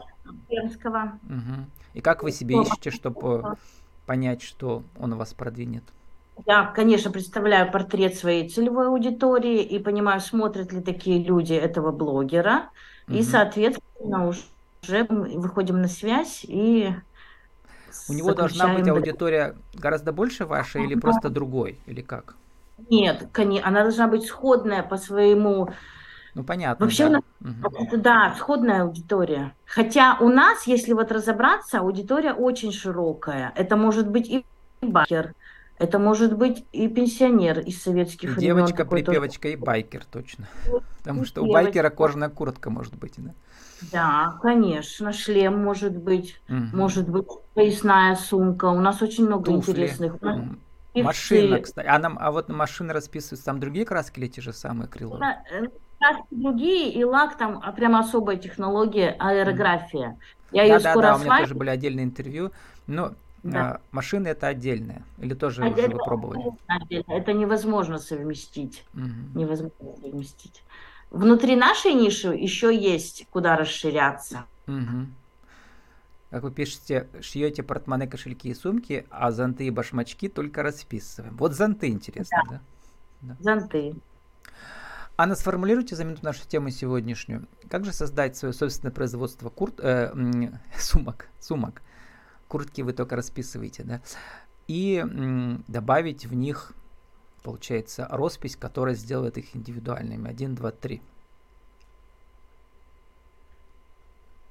пермского. 0.47 1.19
Угу. 1.23 1.65
И 1.95 2.01
как 2.01 2.23
вы 2.23 2.31
себе 2.31 2.61
ищете, 2.61 2.91
чтобы 2.91 3.55
понять, 4.05 4.41
что 4.41 4.83
он 4.99 5.15
вас 5.15 5.33
продвинет? 5.33 5.83
Я, 6.45 6.65
конечно, 6.65 7.11
представляю 7.11 7.71
портрет 7.71 8.15
своей 8.15 8.49
целевой 8.49 8.87
аудитории 8.87 9.61
и 9.61 9.79
понимаю, 9.79 10.19
смотрят 10.19 10.73
ли 10.73 10.81
такие 10.81 11.23
люди 11.23 11.53
этого 11.53 11.91
блогера. 11.91 12.69
Угу. 13.07 13.17
И, 13.17 13.23
соответственно, 13.23 14.27
уже 14.27 15.05
выходим 15.09 15.81
на 15.81 15.87
связь 15.87 16.45
и 16.47 16.93
у 18.07 18.13
него 18.13 18.33
должна 18.33 18.73
быть 18.73 18.87
аудитория 18.87 19.55
гораздо 19.73 20.11
больше 20.11 20.45
вашей 20.45 20.83
или 20.85 20.95
просто 20.95 21.29
другой, 21.29 21.79
или 21.85 22.01
как? 22.01 22.35
Нет, 22.89 23.29
она 23.63 23.83
должна 23.83 24.07
быть 24.07 24.25
сходная 24.25 24.83
по 24.83 24.97
своему... 24.97 25.69
Ну, 26.35 26.43
понятно. 26.43 26.85
Вообще, 26.85 27.09
да. 27.09 27.21
Угу. 27.41 27.97
да, 27.97 28.35
сходная 28.37 28.83
аудитория. 28.83 29.55
Хотя 29.65 30.17
у 30.19 30.27
нас, 30.27 30.67
если 30.67 30.91
вот 30.91 31.11
разобраться, 31.11 31.79
аудитория 31.79 32.33
очень 32.33 32.73
широкая. 32.73 33.53
Это 33.55 33.77
может 33.77 34.09
быть 34.09 34.29
и 34.29 34.45
бакер, 34.81 35.33
это 35.77 35.97
может 35.97 36.37
быть 36.37 36.65
и 36.73 36.89
пенсионер 36.89 37.59
из 37.59 37.81
советских 37.81 38.35
времен. 38.35 38.57
Девочка, 38.57 38.83
припевочка 38.85 39.47
и 39.47 39.55
байкер, 39.55 40.03
точно. 40.05 40.47
Потому 40.99 41.23
что 41.23 41.41
у 41.41 41.51
байкера 41.51 41.89
кожаная 41.89 42.29
куртка 42.29 42.69
может 42.69 42.95
быть, 42.95 43.13
да? 43.17 43.33
Да, 43.91 44.39
конечно, 44.41 45.13
шлем 45.13 45.63
может 45.63 45.95
быть, 45.97 46.39
угу. 46.49 46.57
может 46.73 47.09
быть 47.09 47.27
поясная 47.53 48.15
сумка. 48.15 48.65
У 48.65 48.79
нас 48.79 49.01
очень 49.01 49.25
много 49.25 49.45
Туфли. 49.45 49.71
интересных. 49.71 50.15
Машина, 50.93 51.59
кстати. 51.59 51.87
А, 51.87 51.99
нам, 51.99 52.17
а 52.19 52.31
вот 52.31 52.47
на 52.47 52.55
машины 52.55 52.93
расписываются 52.93 53.45
там 53.45 53.59
другие 53.59 53.85
краски 53.85 54.19
или 54.19 54.27
те 54.27 54.41
же 54.41 54.53
самые 54.53 54.87
крыло? 54.87 55.19
Другие, 56.31 56.91
и 56.91 57.03
лак 57.03 57.37
там 57.37 57.61
а 57.63 57.71
прям 57.71 57.95
особая 57.95 58.37
технология, 58.37 59.15
аэрография. 59.19 60.17
Я 60.51 60.61
да, 60.61 60.63
ее 60.63 60.79
да, 60.79 60.91
скоро 60.91 61.03
да, 61.03 61.13
осваиваю. 61.13 61.21
у 61.21 61.35
меня 61.35 61.39
тоже 61.39 61.55
были 61.55 61.69
отдельные 61.69 62.05
интервью. 62.05 62.51
Но 62.87 63.13
Да. 63.43 63.71
А, 63.71 63.81
машины 63.91 64.29
это 64.29 64.47
отдельное? 64.47 65.03
Или 65.19 65.33
тоже 65.33 65.63
Отдельно, 65.63 65.87
уже 65.89 65.97
вы 65.97 66.03
пробовали? 66.03 66.43
Отдельно. 66.67 67.11
Это 67.11 67.33
невозможно 67.33 67.99
совместить. 67.99 68.83
Угу. 68.93 69.39
Невозможно 69.39 69.95
совместить. 70.01 70.63
Внутри 71.11 71.55
нашей 71.55 71.93
ниши 71.93 72.29
еще 72.29 72.75
есть 72.75 73.27
куда 73.29 73.55
расширяться. 73.55 74.45
Угу. 74.67 75.07
Как 76.31 76.43
вы 76.43 76.51
пишете, 76.51 77.07
шьете 77.21 77.63
портмоне, 77.63 78.07
кошельки 78.07 78.49
и 78.49 78.53
сумки, 78.53 79.05
а 79.09 79.31
зонты 79.31 79.67
и 79.67 79.69
башмачки 79.69 80.27
только 80.27 80.63
расписываем. 80.63 81.37
Вот 81.37 81.53
зонты 81.53 81.87
интересно, 81.87 82.41
да? 82.49 82.61
да? 83.21 83.37
Зонты. 83.39 83.95
Анна, 85.17 85.35
сформулируйте 85.35 85.95
за 85.95 86.03
минуту 86.03 86.25
нашу 86.25 86.45
тему 86.45 86.69
сегодняшнюю. 86.71 87.47
Как 87.69 87.85
же 87.85 87.93
создать 87.93 88.35
свое 88.35 88.53
собственное 88.53 88.91
производство 88.91 89.49
курт, 89.49 89.79
э, 89.79 90.11
сумок, 90.77 91.29
сумок? 91.39 91.81
Куртки 92.49 92.81
вы 92.81 92.91
только 92.91 93.15
расписываете, 93.15 93.83
да? 93.83 94.01
И 94.67 94.97
м, 94.97 95.63
добавить 95.69 96.25
в 96.25 96.33
них, 96.33 96.73
получается, 97.43 98.07
роспись, 98.11 98.57
которая 98.57 98.95
сделает 98.95 99.37
их 99.37 99.55
индивидуальными. 99.55 100.29
Один, 100.29 100.53
два, 100.53 100.71
три. 100.71 101.01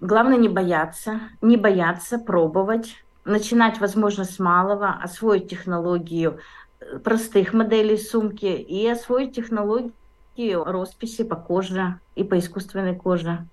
Главное 0.01 0.39
не 0.39 0.49
бояться, 0.49 1.21
не 1.43 1.59
бояться 1.59 2.19
пробовать, 2.19 3.05
начинать, 3.27 3.81
возможно, 3.81 4.25
с 4.25 4.39
малого, 4.39 4.95
освоить 4.95 5.51
технологию 5.51 6.39
э, 6.81 6.99
простых 7.01 7.53
моделей 7.53 7.99
сумки 7.99 8.47
и 8.47 8.89
освоить 8.89 9.35
технологию 9.37 9.93
росписи 10.37 11.25
по 11.25 11.37
коже 11.37 11.99
и 12.15 12.25
по 12.25 12.39
искусственной 12.39 12.95
коже. 12.95 13.47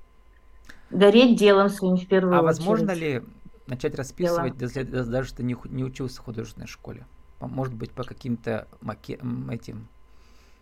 Гореть 0.89 1.37
делом 1.37 1.69
своим 1.69 1.95
в 1.95 2.05
первую 2.07 2.35
а 2.35 2.41
очередь. 2.41 2.59
А 2.59 2.69
возможно 2.69 2.91
ли 2.91 3.23
начать 3.67 3.95
расписывать, 3.95 4.59
если 4.59 4.83
даже 4.83 5.33
ты 5.33 5.43
не, 5.43 5.55
не 5.65 5.83
учился 5.83 6.21
в 6.21 6.25
художественной 6.25 6.67
школе? 6.67 7.05
Может 7.39 7.73
быть, 7.73 7.91
по 7.91 8.03
каким-то 8.03 8.67
маке, 8.81 9.19
этим, 9.49 9.87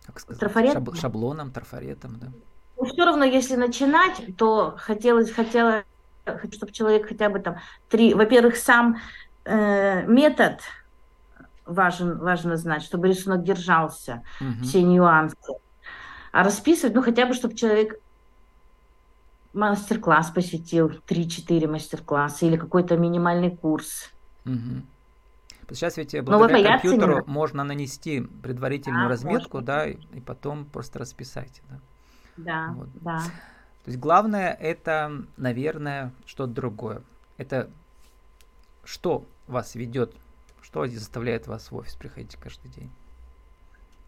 как 0.06 0.20
сказать, 0.20 0.72
шаб, 0.72 0.94
шаблонам, 0.96 1.50
трафаретам, 1.50 2.18
да? 2.18 2.28
Ну, 2.76 2.84
все 2.86 3.04
равно, 3.04 3.24
если 3.24 3.56
начинать, 3.56 4.22
то 4.38 4.74
хотелось, 4.78 5.30
хотела, 5.30 5.84
чтобы 6.24 6.72
человек 6.72 7.08
хотя 7.08 7.28
бы 7.28 7.40
там 7.40 7.56
три, 7.90 8.14
во-первых, 8.14 8.56
сам 8.56 8.98
э, 9.44 10.06
метод 10.06 10.60
важен, 11.66 12.18
важно 12.18 12.56
знать, 12.56 12.82
чтобы 12.82 13.08
рисунок 13.08 13.42
держался, 13.42 14.22
угу. 14.40 14.62
все 14.62 14.82
нюансы. 14.82 15.36
А 16.32 16.42
расписывать, 16.42 16.94
ну, 16.94 17.02
хотя 17.02 17.26
бы, 17.26 17.34
чтобы 17.34 17.56
человек 17.56 18.00
мастер-класс 19.52 20.30
посетил, 20.30 20.90
3-4 21.08 21.66
мастер-класса 21.66 22.46
или 22.46 22.56
какой-то 22.56 22.96
минимальный 22.96 23.50
курс. 23.56 24.10
Угу. 24.44 24.82
Сейчас 25.70 25.96
ведь 25.96 26.20
благодаря 26.22 26.72
компьютеру 26.72 27.24
можно 27.26 27.62
нанести 27.62 28.20
предварительную 28.42 29.04
да, 29.04 29.10
разметку, 29.10 29.58
можно. 29.58 29.66
да, 29.66 29.86
и, 29.86 29.96
и 30.14 30.20
потом 30.20 30.64
просто 30.64 30.98
расписать. 30.98 31.62
Да, 31.68 31.78
да. 32.36 32.72
Вот. 32.74 32.88
да. 33.00 33.18
То 33.84 33.88
есть 33.88 33.98
главное 33.98 34.52
это, 34.52 35.24
наверное, 35.36 36.12
что-то 36.26 36.52
другое. 36.52 37.02
Это 37.38 37.70
что 38.84 39.24
вас 39.46 39.74
ведет, 39.74 40.14
что 40.60 40.86
заставляет 40.86 41.46
вас 41.46 41.70
в 41.70 41.76
офис 41.76 41.94
приходить 41.94 42.36
каждый 42.36 42.68
день? 42.70 42.90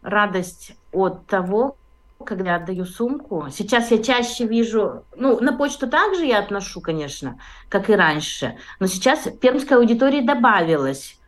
Радость 0.03 0.77
от 0.93 1.27
того, 1.27 1.77
когда 2.23 2.57
отдаю 2.57 2.85
сумку. 2.85 3.47
Сейчас 3.51 3.91
я 3.91 4.03
чаще 4.03 4.47
вижу, 4.47 5.05
ну, 5.17 5.41
на 5.41 5.57
почту 5.57 5.89
также 5.89 6.25
я 6.25 6.39
отношу, 6.39 6.81
конечно, 6.81 7.39
как 7.69 7.91
и 7.91 7.95
раньше, 7.95 8.57
но 8.81 8.87
сейчас 8.87 9.29
пермской 9.41 9.77
аудитории 9.77 10.21
добавилось, 10.21 11.19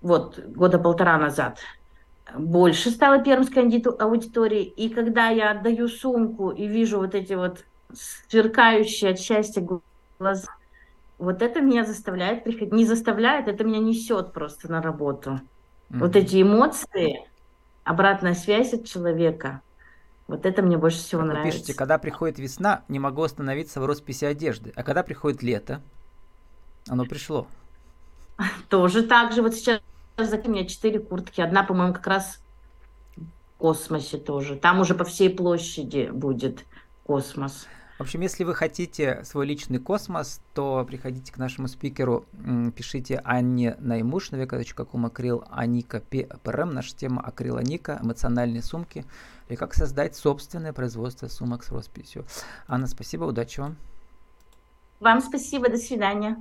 вот, 0.00 0.38
года 0.38 0.78
полтора 0.78 1.18
назад. 1.18 1.58
Больше 2.34 2.90
стало 2.90 3.22
пермской 3.22 3.64
аудитории, 3.64 4.62
и 4.62 4.88
когда 4.88 5.28
я 5.28 5.50
отдаю 5.50 5.88
сумку 5.88 6.50
и 6.50 6.66
вижу 6.66 6.98
вот 6.98 7.14
эти 7.14 7.34
вот 7.34 7.64
сверкающие 7.92 9.10
от 9.10 9.18
счастья 9.18 9.66
глаза, 10.18 10.48
вот 11.18 11.42
это 11.42 11.60
меня 11.60 11.84
заставляет 11.84 12.44
приходить, 12.44 12.72
не 12.72 12.86
заставляет, 12.86 13.48
это 13.48 13.64
меня 13.64 13.78
несет 13.78 14.32
просто 14.32 14.70
на 14.70 14.80
работу. 14.80 15.30
Mm-hmm. 15.90 15.98
Вот 15.98 16.16
эти 16.16 16.42
эмоции, 16.42 17.28
обратная 17.84 18.34
связь 18.34 18.72
от 18.72 18.86
человека– 18.86 19.60
вот 20.28 20.46
это 20.46 20.62
мне 20.62 20.78
больше 20.78 20.98
всего 20.98 21.22
как 21.22 21.30
нравится. 21.30 21.46
Вы 21.46 21.52
пишете, 21.52 21.74
когда 21.74 21.98
приходит 21.98 22.38
весна, 22.38 22.84
не 22.88 22.98
могу 22.98 23.22
остановиться 23.22 23.80
в 23.80 23.86
росписи 23.86 24.24
одежды. 24.24 24.72
А 24.76 24.82
когда 24.82 25.02
приходит 25.02 25.42
лето, 25.42 25.80
оно 26.88 27.04
пришло. 27.04 27.46
Тоже 28.68 29.02
так 29.02 29.32
же. 29.32 29.42
Вот 29.42 29.54
сейчас 29.54 29.80
у 30.16 30.50
меня 30.50 30.66
четыре 30.66 31.00
куртки. 31.00 31.40
Одна, 31.40 31.62
по-моему, 31.62 31.94
как 31.94 32.06
раз 32.06 32.40
в 33.16 33.58
космосе 33.58 34.18
тоже. 34.18 34.56
Там 34.56 34.80
уже 34.80 34.94
по 34.94 35.04
всей 35.04 35.30
площади 35.30 36.10
будет 36.12 36.64
космос. 37.04 37.66
В 37.98 38.04
общем, 38.04 38.22
если 38.22 38.42
вы 38.42 38.54
хотите 38.54 39.22
свой 39.22 39.46
личный 39.46 39.78
космос, 39.78 40.40
то 40.54 40.84
приходите 40.84 41.32
к 41.32 41.36
нашему 41.36 41.68
спикеру, 41.68 42.24
пишите 42.74 43.20
Анне 43.22 43.76
Наймуш 43.78 44.32
на 44.32 44.36
века.ком 44.36 45.06
акрил 45.06 45.44
Аника 45.50 46.02
ПРМ, 46.42 46.74
наша 46.74 46.96
тема 46.96 47.22
акрил 47.22 47.58
Аника, 47.58 48.00
эмоциональные 48.02 48.62
сумки, 48.62 49.04
и 49.52 49.56
как 49.56 49.74
создать 49.74 50.16
собственное 50.16 50.72
производство 50.72 51.28
сумок 51.28 51.62
с 51.64 51.70
росписью. 51.70 52.24
Анна, 52.66 52.86
спасибо, 52.86 53.24
удачи 53.24 53.60
вам. 53.60 53.76
Вам 55.00 55.20
спасибо, 55.20 55.68
до 55.68 55.78
свидания. 55.78 56.30